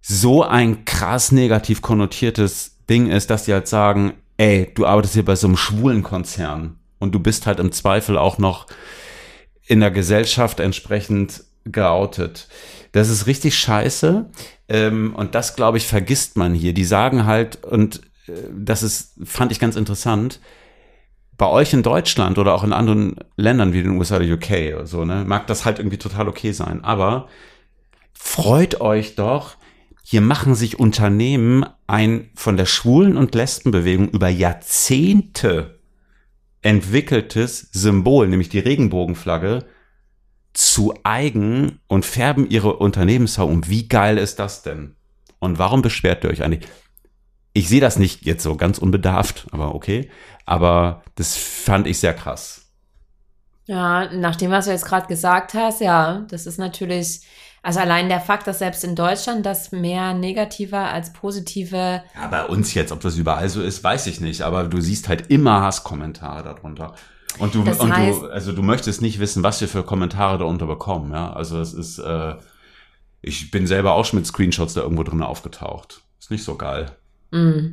[0.00, 5.24] so ein krass negativ konnotiertes Ding ist, dass die halt sagen, ey, du arbeitest hier
[5.24, 8.66] bei so einem schwulen Konzern und du bist halt im Zweifel auch noch
[9.66, 12.48] in der Gesellschaft entsprechend geoutet.
[12.92, 14.30] Das ist richtig scheiße.
[14.68, 16.72] Ähm, und das, glaube ich, vergisst man hier.
[16.72, 20.40] Die sagen halt, und äh, das ist, fand ich ganz interessant,
[21.38, 24.86] bei euch in Deutschland oder auch in anderen Ländern wie den USA oder UK oder
[24.86, 26.84] so, ne, mag das halt irgendwie total okay sein.
[26.84, 27.28] Aber
[28.12, 29.56] freut euch doch,
[30.02, 35.78] hier machen sich Unternehmen ein von der Schwulen- und Lesbenbewegung über Jahrzehnte
[36.60, 39.64] entwickeltes Symbol, nämlich die Regenbogenflagge,
[40.54, 43.68] zu eigen und färben ihre Unternehmenshau um.
[43.68, 44.96] Wie geil ist das denn?
[45.38, 46.68] Und warum beschwert ihr euch eigentlich?
[47.52, 50.10] Ich sehe das nicht jetzt so ganz unbedarft, aber okay.
[50.44, 52.66] Aber das fand ich sehr krass.
[53.66, 57.20] Ja, nach dem, was du jetzt gerade gesagt hast, ja, das ist natürlich,
[57.62, 62.44] also allein der Fakt, dass selbst in Deutschland das mehr negative als positive, Ja, bei
[62.46, 64.40] uns jetzt, ob das überall so ist, weiß ich nicht.
[64.42, 66.94] Aber du siehst halt immer Hasskommentare darunter.
[67.38, 70.38] Und du, Das und heißt- du, also du möchtest nicht wissen, was wir für Kommentare
[70.38, 71.32] darunter bekommen, ja.
[71.34, 72.36] Also es ist, äh,
[73.20, 76.00] ich bin selber auch schon mit Screenshots da irgendwo drin aufgetaucht.
[76.18, 76.90] Ist nicht so geil.
[77.30, 77.70] Mh.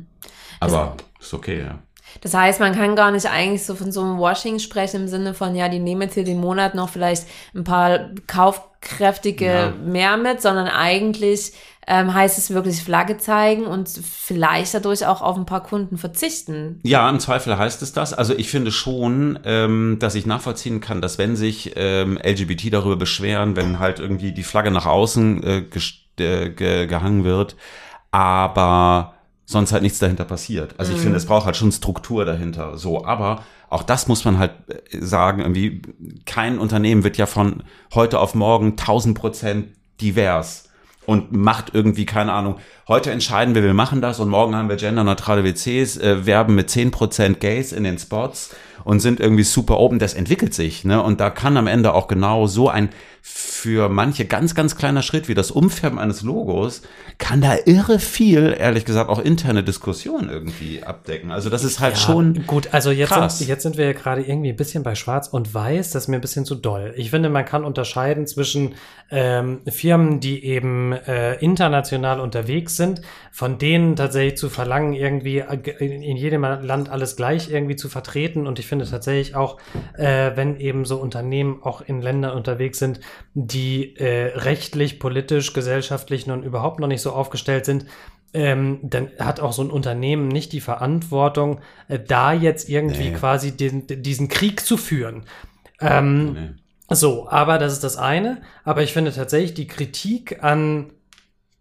[0.60, 1.78] Aber ist okay, ja.
[2.22, 5.34] Das heißt, man kann gar nicht eigentlich so von so einem Washing sprechen im Sinne
[5.34, 9.70] von, ja, die nehmen jetzt hier den Monat noch vielleicht ein paar kaufkräftige Ja.
[9.84, 11.52] mehr mit, sondern eigentlich
[11.88, 16.80] ähm, heißt es wirklich Flagge zeigen und vielleicht dadurch auch auf ein paar Kunden verzichten.
[16.84, 18.12] Ja, im Zweifel heißt es das.
[18.12, 22.96] Also ich finde schon, ähm, dass ich nachvollziehen kann, dass wenn sich ähm, LGBT darüber
[22.96, 25.58] beschweren, wenn halt irgendwie die Flagge nach außen äh,
[26.18, 27.56] äh, ge gehangen wird,
[28.10, 29.15] aber
[29.46, 30.74] sonst halt nichts dahinter passiert.
[30.76, 32.76] Also ich finde, es braucht halt schon Struktur dahinter.
[32.76, 35.82] So, aber auch das muss man halt äh, sagen, irgendwie
[36.26, 37.62] kein Unternehmen wird ja von
[37.94, 39.68] heute auf morgen 1000 Prozent
[40.00, 40.68] divers
[41.06, 42.56] und macht irgendwie, keine Ahnung,
[42.88, 46.68] heute entscheiden wir, wir machen das und morgen haben wir genderneutrale WCs, äh, werben mit
[46.70, 49.98] 10% Gays in den Spots und sind irgendwie super open.
[49.98, 51.02] Das entwickelt sich, ne?
[51.02, 52.90] Und da kann am Ende auch genau so ein
[53.28, 56.82] für manche ganz, ganz kleiner Schritt wie das Umfärben eines Logos,
[57.18, 61.32] kann da irre viel, ehrlich gesagt, auch interne Diskussionen irgendwie abdecken.
[61.32, 62.46] Also das ist halt Ja, schon.
[62.46, 62.68] gut.
[62.70, 63.38] Also jetzt krass.
[63.40, 65.90] sind, jetzt sind wir ja gerade irgendwie ein bisschen bei Schwarz und Weiß.
[65.90, 66.94] Das ist mir ein bisschen zu doll.
[66.96, 68.76] Ich finde, man kann unterscheiden zwischen
[69.10, 73.02] ähm, Firmen, die eben äh, international unterwegs sind,
[73.32, 77.88] von denen tatsächlich zu verlangen, irgendwie äh, in, in jedem Land alles gleich irgendwie zu
[77.88, 78.46] vertreten.
[78.46, 79.58] Und ich finde tatsächlich auch,
[79.96, 83.00] äh, wenn eben so Unternehmen auch in Ländern unterwegs sind,
[83.34, 87.86] die äh, rechtlich, politisch, gesellschaftlich nun überhaupt noch nicht so aufgestellt sind,
[88.34, 93.16] ähm, dann hat auch so ein Unternehmen nicht die Verantwortung, äh, da jetzt irgendwie Nee.
[93.16, 95.22] quasi den, diesen Krieg zu führen.
[95.80, 96.48] Ähm, Nee.
[96.90, 98.42] so, aber das ist das eine.
[98.64, 100.90] Aber ich finde tatsächlich die Kritik an,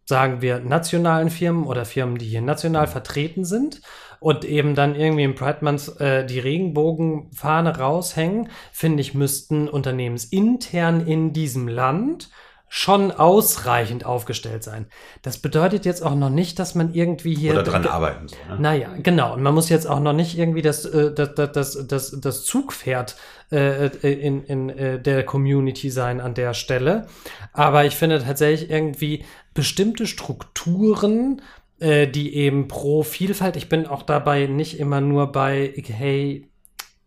[0.06, 3.82] sagen wir, nationalen Firmen oder Firmen, die hier national vertreten sind
[4.20, 11.06] und eben dann irgendwie im Pride Month äh, die Regenbogenfahne raushängen, finde ich, müssten unternehmensintern
[11.06, 12.30] in diesem Land
[12.68, 14.88] schon ausreichend aufgestellt sein.
[15.22, 18.28] Das bedeutet jetzt auch noch nicht, dass man irgendwie hier Oder dran arbeiten.
[18.28, 18.60] So, ne?
[18.60, 19.34] naja, genau.
[19.34, 23.16] Und man muss jetzt auch noch nicht irgendwie das, äh, das, das, das, das, Zugpferd
[23.52, 27.08] äh, äh, in, in der Community sein an der Stelle.
[27.54, 29.24] Aber ich finde tatsächlich irgendwie
[29.56, 31.42] bestimmte Strukturen,
[31.80, 36.48] äh, die eben pro Vielfalt, ich bin auch dabei nicht immer nur bei, hey,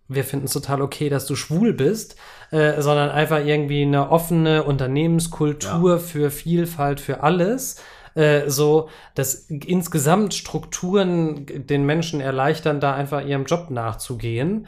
[0.09, 2.17] wir finden es total okay, dass du schwul bist,
[2.51, 7.81] äh, sondern einfach irgendwie eine offene Unternehmenskultur für Vielfalt, für alles.
[8.15, 14.67] Äh, so, dass insgesamt Strukturen den Menschen erleichtern, da einfach ihrem Job nachzugehen.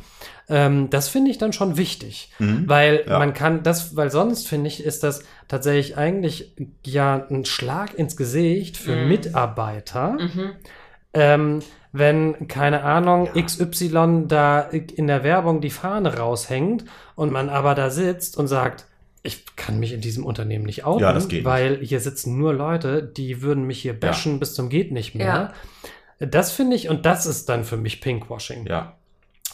[0.51, 3.19] Ähm, das finde ich dann schon wichtig, weil Ja.
[3.21, 8.17] man kann das, weil sonst finde ich, ist das tatsächlich eigentlich ja ein Schlag ins
[8.17, 10.19] Gesicht für Mitarbeiter
[11.13, 11.61] ähm,
[11.93, 16.85] wenn, keine Ahnung, XY da in der Werbung die Fahne raushängt
[17.17, 18.87] und man aber da sitzt und sagt,
[19.23, 21.45] ich kann mich in diesem Unternehmen nicht outen, Ja, das geht nicht.
[21.47, 25.53] weil hier sitzen nur Leute, die würden mich hier bashen bis zum geht nicht mehr.
[26.21, 28.67] Das finde ich, und das ist dann für mich Pinkwashing.
[28.67, 28.97] Ja.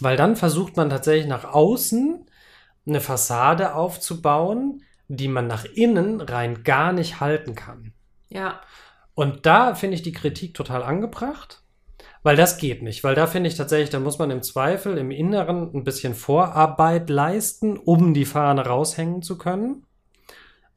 [0.01, 2.26] Weil dann versucht man tatsächlich nach außen
[2.86, 7.92] eine Fassade aufzubauen, die man nach innen rein gar nicht halten kann.
[8.28, 8.61] Ja.
[9.14, 11.62] Und da finde ich die Kritik total angebracht,
[12.22, 13.03] weil das geht nicht.
[13.03, 17.09] Weil da finde ich tatsächlich, da muss man im Zweifel im Inneren ein bisschen Vorarbeit
[17.09, 19.86] leisten, um die Fahne raushängen zu können.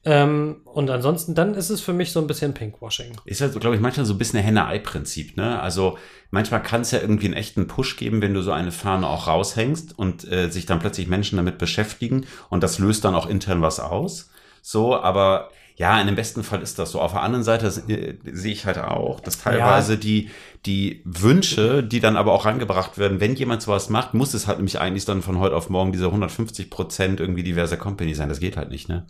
[0.06, 3.18] Ähm, und ansonsten, dann ist es für mich so ein bisschen Pinkwashing.
[3.26, 5.60] Ist halt, glaube ich, manchmal so ein bisschen ein Henne-Ei-Prinzip, ne?
[5.62, 5.98] Also
[6.32, 9.28] manchmal kann es ja irgendwie einen echten Push geben, wenn du so eine Fahne auch
[9.28, 13.62] raushängst und äh, sich dann plötzlich Menschen damit beschäftigen und das löst dann auch intern
[13.62, 14.30] was aus.
[14.62, 17.00] So, aber ja, in dem besten Fall ist das so.
[17.00, 20.00] Auf der anderen Seite äh, sehe ich halt auch, dass teilweise Ja.
[20.00, 20.30] die,
[20.66, 24.58] die Wünsche, die dann aber auch rangebracht werden, wenn jemand sowas macht, muss es halt
[24.58, 28.28] nämlich eigentlich dann von heute auf morgen diese 150 Prozent irgendwie diverse Company sein.
[28.28, 29.06] Das geht halt nicht, ne?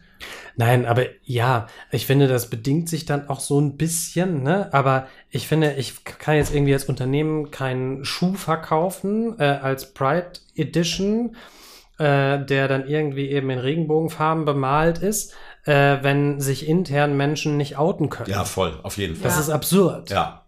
[0.58, 4.72] Nein, aber ja, ich finde, das bedingt sich dann auch so ein bisschen, ne?
[4.72, 10.34] Aber ich finde, ich kann jetzt irgendwie als Unternehmen keinen Schuh verkaufen äh, als Pride
[10.56, 11.36] Edition,
[11.98, 15.34] äh, der dann irgendwie eben in Regenbogenfarben bemalt ist,
[15.66, 18.30] äh, wenn sich intern Menschen nicht outen können.
[18.30, 19.24] Ja, voll, auf jeden Fall.
[19.24, 20.10] Das ist absurd.
[20.10, 20.46] Ja.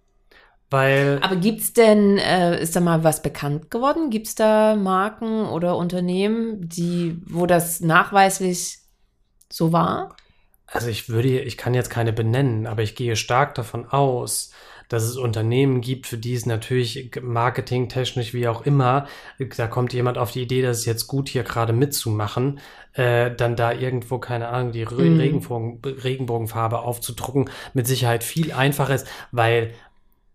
[0.70, 4.10] Weil Aber gibt's denn, äh, ist da mal was bekannt geworden?
[4.10, 8.78] Gibt's da Marken oder Unternehmen, die, wo das nachweislich
[9.52, 10.16] so war?
[10.68, 14.52] Also ich würde, ich kann jetzt keine benennen, aber ich gehe stark davon aus,
[14.92, 19.08] dass es Unternehmen gibt, für die es natürlich marketingtechnisch wie auch immer,
[19.56, 22.60] da kommt jemand auf die Idee, dass es jetzt gut hier gerade mitzumachen,
[22.94, 25.16] äh, dann da irgendwo, keine Ahnung, die Re Mhm.
[25.18, 29.74] Regenbogen, Regenbogenfarbe aufzudrucken, mit Sicherheit viel einfacher ist, weil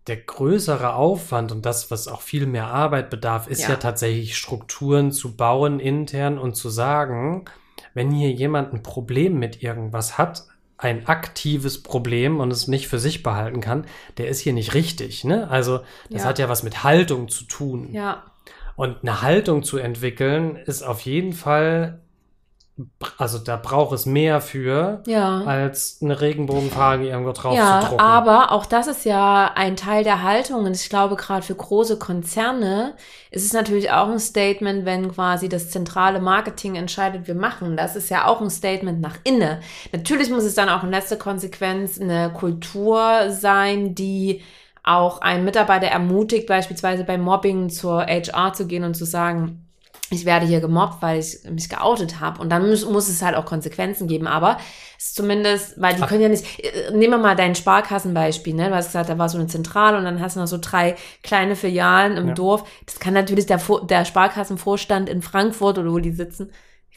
[0.07, 3.75] der größere Aufwand und das, was auch viel mehr Arbeit bedarf, ist ja, Ja.
[3.75, 7.45] tatsächlich Strukturen zu bauen intern und zu sagen,
[7.93, 10.45] wenn hier jemand ein Problem mit irgendwas hat,
[10.77, 13.85] ein aktives Problem und es nicht für sich behalten kann,
[14.17, 15.23] der ist hier nicht richtig.
[15.23, 15.49] Ne?
[15.49, 16.29] Also das Ja.
[16.29, 17.89] hat ja was mit Haltung zu tun.
[17.93, 18.23] Ja.
[18.75, 21.99] Und eine Haltung zu entwickeln, ist auf jeden Fall,
[23.17, 25.41] also da braucht es mehr für, Ja.
[25.45, 28.01] als eine Regenbogenfarbe irgendwo drauf Ja, zu drucken.
[28.01, 30.65] aber auch das ist ja ein Teil der Haltung.
[30.65, 32.93] Und ich glaube, gerade für große Konzerne
[33.31, 37.75] ist es natürlich auch ein Statement, wenn quasi das zentrale Marketing entscheidet, wir machen.
[37.77, 39.57] Das ist ja auch ein Statement nach innen.
[39.91, 44.41] Natürlich muss es dann auch in letzter Konsequenz eine Kultur sein, die
[44.83, 49.66] auch einen Mitarbeiter ermutigt, beispielsweise bei Mobbing zur HR zu gehen und zu sagen,
[50.09, 52.41] ich werde hier gemobbt, weil ich mich geoutet habe.
[52.41, 54.27] Und dann muss, muss es halt auch Konsequenzen geben.
[54.27, 54.57] Aber
[54.97, 58.69] es ist zumindest, weil die können ja nicht, äh, nehmen wir mal dein Sparkassenbeispiel, ne?
[58.69, 60.95] Du hast gesagt, da war so eine Zentrale und dann hast du noch so drei
[61.23, 62.33] kleine Filialen im Ja.
[62.33, 62.63] Dorf.
[62.85, 66.51] Das kann natürlich der, der Sparkassenvorstand in Frankfurt oder wo die sitzen,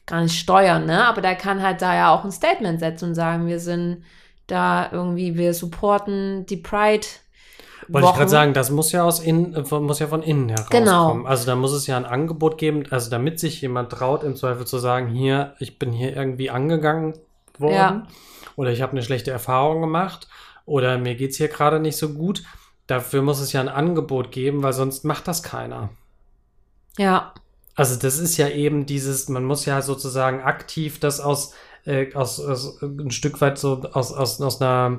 [0.07, 1.05] gar nicht steuern, ne?
[1.07, 4.05] Aber der kann halt da ja auch ein Statement setzen und sagen, wir sind
[4.47, 7.07] da irgendwie, wir supporten die Pride.
[7.93, 10.49] Wollte ich gerade sagen, das muss ja aus innen, äh, von- muss ja von innen
[10.49, 10.85] herauskommen.
[10.85, 11.23] Genau.
[11.25, 14.67] Also da muss es ja ein Angebot geben, also damit sich jemand traut, im Zweifel
[14.67, 17.15] zu sagen, hier, ich bin hier irgendwie angegangen
[17.59, 18.07] worden Ja.
[18.57, 20.29] oder ich habe eine schlechte Erfahrung gemacht
[20.67, 22.43] oder mir geht's hier gerade nicht so gut.
[22.87, 25.91] Dafür muss es ja ein Angebot geben, weil sonst macht das keiner.
[26.99, 27.33] Ja,
[27.77, 31.55] Also das ist ja eben dieses, man muss ja sozusagen aktiv das aus,
[31.87, 34.99] äh, aus, aus ein Stück weit so aus, aus, aus einer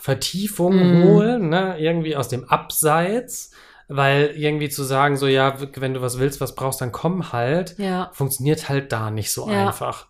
[0.00, 1.02] Vertiefung Mhm.
[1.02, 1.76] holen, ne?
[1.78, 3.52] irgendwie aus dem Abseits,
[3.86, 7.78] weil irgendwie zu sagen, so ja, wenn du was willst, was brauchst, dann komm halt,
[7.78, 9.66] ja, funktioniert halt da nicht so Ja.
[9.68, 10.06] einfach,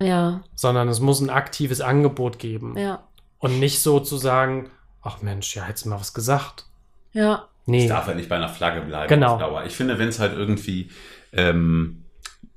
[0.00, 3.06] ja, sondern es muss ein aktives Angebot geben ja,
[3.38, 4.70] und nicht so zu sagen,
[5.02, 6.66] ach Mensch, ja, hättest du mal was gesagt.
[7.12, 7.86] ja, Es Nee.
[7.88, 9.34] darf halt nicht bei einer Flagge bleiben Genau.
[9.34, 9.64] auf Dauer.
[9.64, 10.90] Ich finde, wenn es halt irgendwie
[11.32, 12.04] ähm,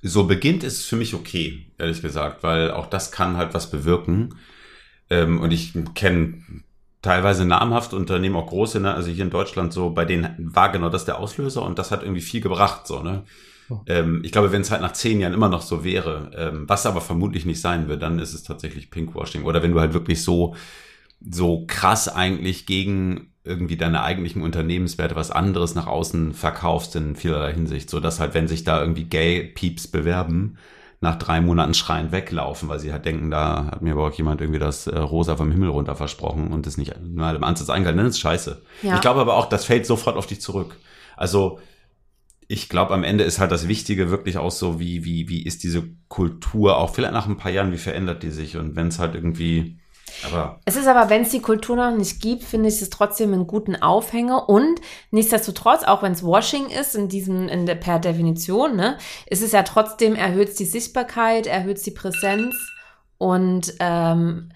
[0.02, 3.70] so beginnt, ist es für mich okay, ehrlich gesagt, weil auch das kann halt was
[3.70, 4.36] bewirken.
[5.10, 6.36] Ähm, und ich kenne
[7.02, 8.94] teilweise namhafte Unternehmen, auch große, ne?
[8.94, 12.02] also hier in Deutschland so, bei denen war genau das der Auslöser und das hat
[12.02, 13.24] irgendwie viel gebracht, so, ne?
[13.70, 13.80] Oh.
[13.88, 16.86] Ähm, ich glaube, wenn es halt nach zehn Jahren immer noch so wäre, ähm, was
[16.86, 19.44] aber vermutlich nicht sein wird, dann ist es tatsächlich Pinkwashing.
[19.44, 20.56] Oder wenn du halt wirklich so,
[21.22, 27.54] so krass eigentlich gegen irgendwie deine eigentlichen Unternehmenswerte was anderes nach außen verkaufst in vielerlei
[27.54, 30.58] Hinsicht, so dass halt, wenn sich da irgendwie Gay-Peeps bewerben,
[31.04, 34.40] nach drei Monaten schreiend weglaufen, weil sie halt denken, da hat mir aber auch jemand
[34.40, 38.04] irgendwie das äh, Rosa vom Himmel runter versprochen und das nicht mal im Ansatz eingehalten.
[38.04, 38.62] Das ist scheiße.
[38.82, 38.96] Ja.
[38.96, 40.78] Ich glaube aber auch, das fällt sofort auf dich zurück.
[41.18, 41.60] Also
[42.48, 45.64] ich glaube, am Ende ist halt das Wichtige wirklich auch so, wie, wie, wie ist
[45.64, 48.56] diese Kultur auch vielleicht nach ein paar Jahren, wie verändert die sich?
[48.56, 49.80] Und wenn es halt irgendwie,
[50.26, 53.34] aber Es ist aber, wenn es die Kultur noch nicht gibt, finde ich es trotzdem
[53.34, 54.50] einen guten Aufhänger.
[54.50, 54.80] Und
[55.12, 59.52] nichtsdestotrotz, auch wenn es Washing ist, in diesem, in der, per Definition, ne, ist es
[59.52, 62.56] ja trotzdem, erhöht die Sichtbarkeit, erhöht die Präsenz.
[63.18, 64.50] Und ähm,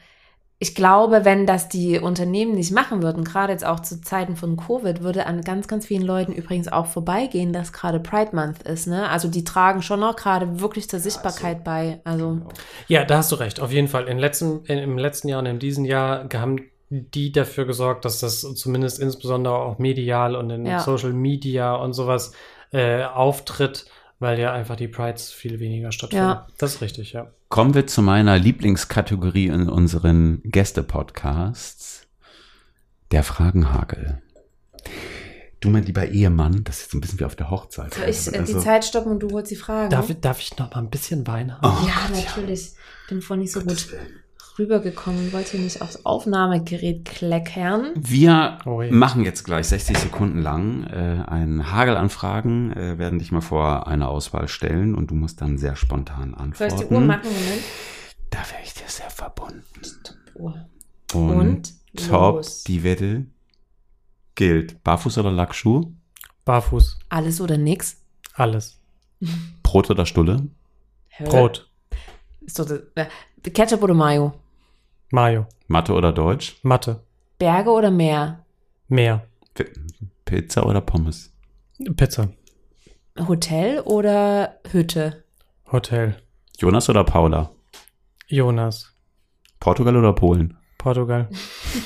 [0.60, 4.58] ich glaube, wenn das die Unternehmen nicht machen würden, gerade jetzt auch zu Zeiten von
[4.58, 8.88] Covid, würde an ganz, ganz vielen Leuten übrigens auch vorbeigehen, dass gerade Pride Month ist.
[8.88, 9.08] Ne?
[9.08, 12.02] Also die tragen schon noch gerade wirklich zur Sichtbarkeit bei.
[12.06, 12.40] Also
[12.88, 13.60] Ja, da hast du recht.
[13.60, 14.08] Auf jeden Fall.
[14.08, 16.58] In letzten, in, Im letzten Jahr und in diesem Jahr haben
[16.90, 20.80] die dafür gesorgt, dass das zumindest insbesondere auch medial und in Ja.
[20.80, 22.32] Social Media und sowas
[22.72, 23.86] äh, auftritt,
[24.20, 26.26] weil ja einfach die Prides viel weniger stattfinden.
[26.26, 26.48] Ja.
[26.58, 27.32] Das ist richtig, ja.
[27.50, 32.08] Kommen wir zu meiner Lieblingskategorie in unseren Gäste-Podcasts,
[33.12, 34.22] der Fragenhagel.
[35.60, 37.94] Du, mein lieber Ehemann, das ist jetzt ein bisschen wie auf der Hochzeit.
[37.94, 39.90] Soll ich äh, die Also- Zeit stoppen und du holst die Fragen?
[39.90, 41.66] Darf, ich- darf ich noch mal ein bisschen Wein haben?
[41.66, 42.74] Oh, ja, Gott, natürlich.
[43.10, 43.88] Bin vorhin nicht so gut
[44.60, 47.92] rübergekommen und wollte nicht aufs Aufnahmegerät kleckern.
[47.96, 48.92] Wir Oh je.
[48.92, 53.42] machen jetzt gleich 60 Sekunden lang äh, einen Hagel an Fragen, äh, werden dich mal
[53.42, 56.74] vor eine Auswahl stellen und du musst dann sehr spontan Soll antworten.
[56.76, 57.22] ich die Uhr machen?
[57.24, 57.64] Moment.
[58.30, 59.62] Da wäre ich dir sehr verbunden.
[60.36, 60.66] Uhr.
[61.14, 61.74] Und, Und
[62.10, 62.64] top, los.
[62.66, 63.26] die Wette
[64.36, 64.84] gilt.
[64.84, 65.92] Barfuß oder Lackschuh?
[66.46, 67.00] Barfuß.
[67.10, 67.98] Alles oder nix?
[68.34, 68.80] Alles.
[69.64, 70.48] Brot oder Stulle?
[71.24, 71.70] Brot.
[72.42, 73.06] Ist doch das, äh,
[73.50, 74.34] Ketchup oder Mayo?
[75.12, 75.46] Mayo.
[75.68, 76.58] Mathe oder Deutsch?
[76.64, 77.02] Mathe.
[77.40, 78.46] Berge oder Meer?
[78.88, 79.26] Meer.
[79.54, 79.66] P
[80.26, 81.34] Pizza oder Pommes?
[81.96, 82.30] Pizza.
[83.18, 85.24] Hotel oder Hütte?
[85.72, 86.18] Hotel.
[86.58, 87.52] Jonas oder Paula?
[88.28, 88.94] Jonas.
[89.60, 90.58] Portugal oder Polen?
[90.78, 91.30] Portugal.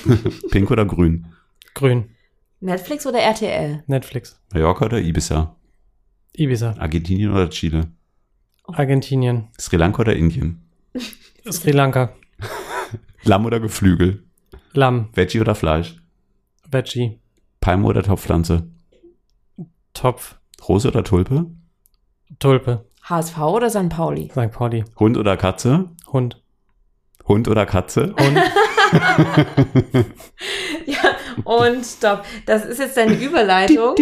[0.52, 1.28] Pink oder grün?
[1.76, 2.16] Grün.
[2.60, 3.84] Netflix oder RTL?
[3.88, 4.40] Netflix.
[4.54, 5.56] Mallorca oder Ibiza?
[6.34, 6.76] Ibiza.
[6.80, 7.92] Argentinien oder Chile?
[8.64, 9.50] Argentinien.
[9.60, 10.62] Sri Lanka oder Indien?
[11.50, 12.14] Sri Lanka.
[13.24, 14.24] Lamm oder Geflügel?
[14.74, 15.10] Lamm.
[15.14, 15.96] Veggie oder Fleisch?
[16.70, 17.20] Veggie.
[17.60, 18.70] Palme oder Topfpflanze?
[19.94, 20.40] Topf.
[20.68, 21.48] Rose oder Tulpe?
[22.40, 22.86] Tulpe.
[23.04, 23.90] HSV oder St.
[23.90, 24.30] Pauli?
[24.32, 24.52] St.
[24.52, 24.84] Pauli.
[25.00, 25.90] Hund oder Katze?
[26.12, 26.42] Hund.
[27.28, 28.16] Hund oder Katze?
[28.20, 28.38] Hund.
[30.86, 32.26] Ja, und stopp.
[32.46, 33.96] Das ist jetzt deine Überleitung.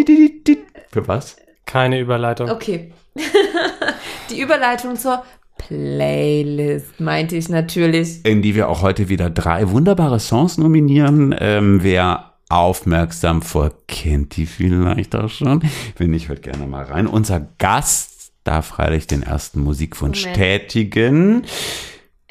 [0.92, 1.38] Für was?
[1.66, 2.50] Keine Überleitung.
[2.50, 2.94] Okay.
[4.30, 5.24] Die Überleitung zur
[5.70, 8.26] Playlist, meinte ich natürlich.
[8.26, 11.36] In die wir auch heute wieder drei wunderbare Songs nominieren.
[11.39, 15.61] Ähm, wer aufmerksam vor kennt die vielleicht auch schon.
[15.95, 17.05] Wenn nicht, hört gerne mal rein.
[17.05, 20.38] Unser Gast darf freilich den ersten Musikwunsch Moment.
[20.38, 21.43] tätigen.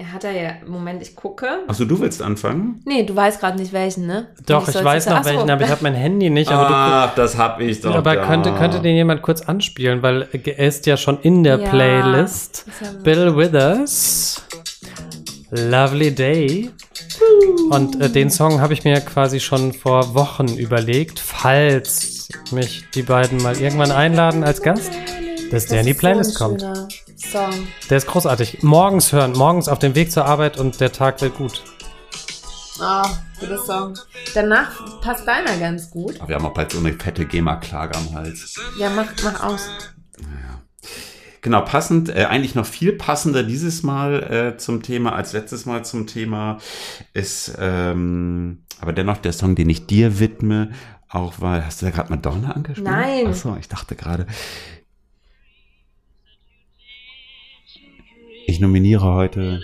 [0.01, 1.65] Er hat da ja, Moment, ich gucke.
[1.67, 2.81] Achso, du willst anfangen?
[2.85, 4.29] Nee, du weißt gerade nicht welchen, ne?
[4.47, 5.31] Doch, ich soll's weiß noch so.
[5.31, 6.53] welchen, aber ich habe mein Handy nicht.
[6.53, 7.97] Aber, Ach, das hab ich doch.
[7.97, 8.25] aber da.
[8.25, 12.65] könnte, könnte den jemand kurz anspielen, weil er ist ja schon in der Ja, Playlist.
[13.03, 14.41] Bill Withers.
[15.51, 16.71] Lovely Day.
[17.71, 23.03] Und äh, den Song habe ich mir quasi schon vor Wochen überlegt, falls mich die
[23.03, 24.93] beiden mal irgendwann einladen als Gast,
[25.51, 26.61] dass der in die Das ist Playlist so kommt.
[26.61, 26.89] schöner
[27.19, 27.69] Song.
[27.91, 28.63] Der ist großartig.
[28.63, 31.63] Morgens hören, morgens auf dem Weg zur Arbeit und der Tag wird gut.
[32.81, 33.09] Ah,
[33.41, 33.99] guter Song.
[34.35, 36.21] Danach passt deiner ganz gut.
[36.21, 38.55] Aber wir haben auch bald so eine fette GEMA-Klage am Hals.
[38.79, 39.69] Ja, mach, mach aus.
[41.41, 45.85] Genau, passend, äh, eigentlich noch viel passender dieses Mal äh, zum Thema als letztes Mal
[45.85, 46.59] zum Thema
[47.15, 50.73] ist, ähm, aber dennoch der Song, den ich dir widme,
[51.09, 52.89] auch weil, hast du da gerade Madonna angespielt?
[52.89, 53.29] Nein.
[53.29, 54.27] Achso, ich dachte gerade.
[58.51, 59.63] Ich nominiere heute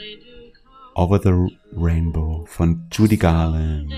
[0.94, 3.94] Over the Rainbow von Judy Garland.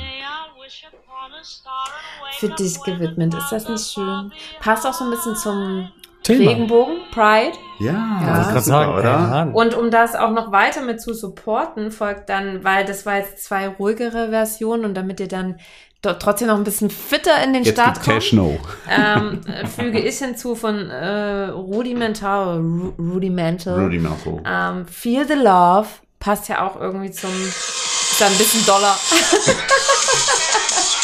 [2.39, 3.35] Für dich gewidmet.
[3.35, 4.33] Ist das nicht schön?
[4.61, 5.89] Passt auch so ein bisschen zum
[6.27, 6.51] Thema.
[6.51, 7.53] Regenbogen, Pride.
[7.79, 8.37] Ja, Ja.
[8.37, 9.51] das super, sagen, oder?
[9.55, 13.45] Und um das auch noch weiter mit zu supporten, folgt dann, weil das war jetzt
[13.45, 15.59] zwei ruhigere Versionen und damit ihr dann
[16.03, 18.59] trotzdem noch ein bisschen fitter in den Jetzt Start kommt, Techno.
[18.89, 23.89] ähm, äh, füge ich hinzu von äh, Rudimental, Ru Rudimental.
[23.99, 24.41] Marco.
[24.47, 25.89] Ähm, Feel the Love
[26.21, 28.95] passt ja auch irgendwie zum, ist dann ein bisschen doller.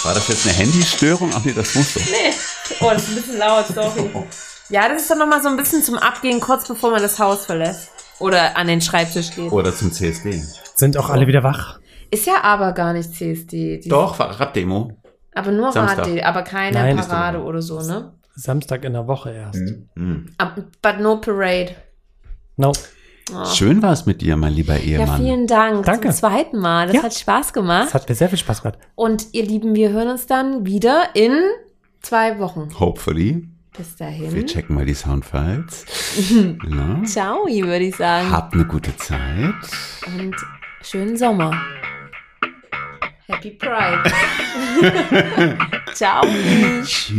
[0.05, 1.31] War das jetzt eine Handystörung?
[1.35, 2.01] Ach nee, das muss doch.
[2.07, 2.33] nee.
[2.81, 4.11] Oh, das ist ein bisschen laut, sorry.
[4.69, 7.45] Ja, das ist dann nochmal so ein bisschen zum Abgehen, kurz bevor man das Haus
[7.47, 7.91] verlässt.
[8.19, 9.51] Oder an den Schreibtisch geht.
[9.53, 10.43] Oder zum CSD.
[10.77, 11.79] Sind auch alle wieder wach?
[12.11, 13.79] Ist ja aber gar nicht CSD.
[13.79, 14.93] Die- Doch, Rap-Demo.
[15.35, 16.07] Aber nur Samstag.
[16.07, 18.13] Radio, aber keine Nein, Parade oder so, ne?
[18.37, 19.61] Samstag in der Woche erst.
[19.95, 20.29] Mhm.
[20.39, 21.75] Ab- But no parade.
[22.57, 22.73] No.
[23.35, 23.45] Oh.
[23.47, 25.21] Schön war es mit dir, mein lieber Ja, Ehemann.
[25.23, 25.85] vielen Dank.
[25.87, 26.09] Danke.
[26.09, 26.87] Zum zweiten Mal.
[26.89, 27.03] Das Ja.
[27.05, 27.95] hat Spaß gemacht.
[27.95, 28.79] hat mir sehr viel Spaß gemacht.
[28.95, 31.33] Und ihr Lieben, wir hören uns dann wieder in
[32.03, 32.69] zwei Wochen.
[32.79, 33.49] Hopefully.
[33.77, 34.47] Bis Wir dahin.
[34.47, 35.87] checken mal die Soundfiles.
[36.69, 37.03] ja.
[37.05, 38.31] Ciao, würde ich sagen.
[38.31, 39.55] Habt eine gute Zeit.
[40.07, 40.37] Und
[40.83, 41.53] schönen Sommer.
[43.29, 44.03] Happy Pride.
[45.95, 46.23] Ciao.
[46.85, 47.13] Tschüss.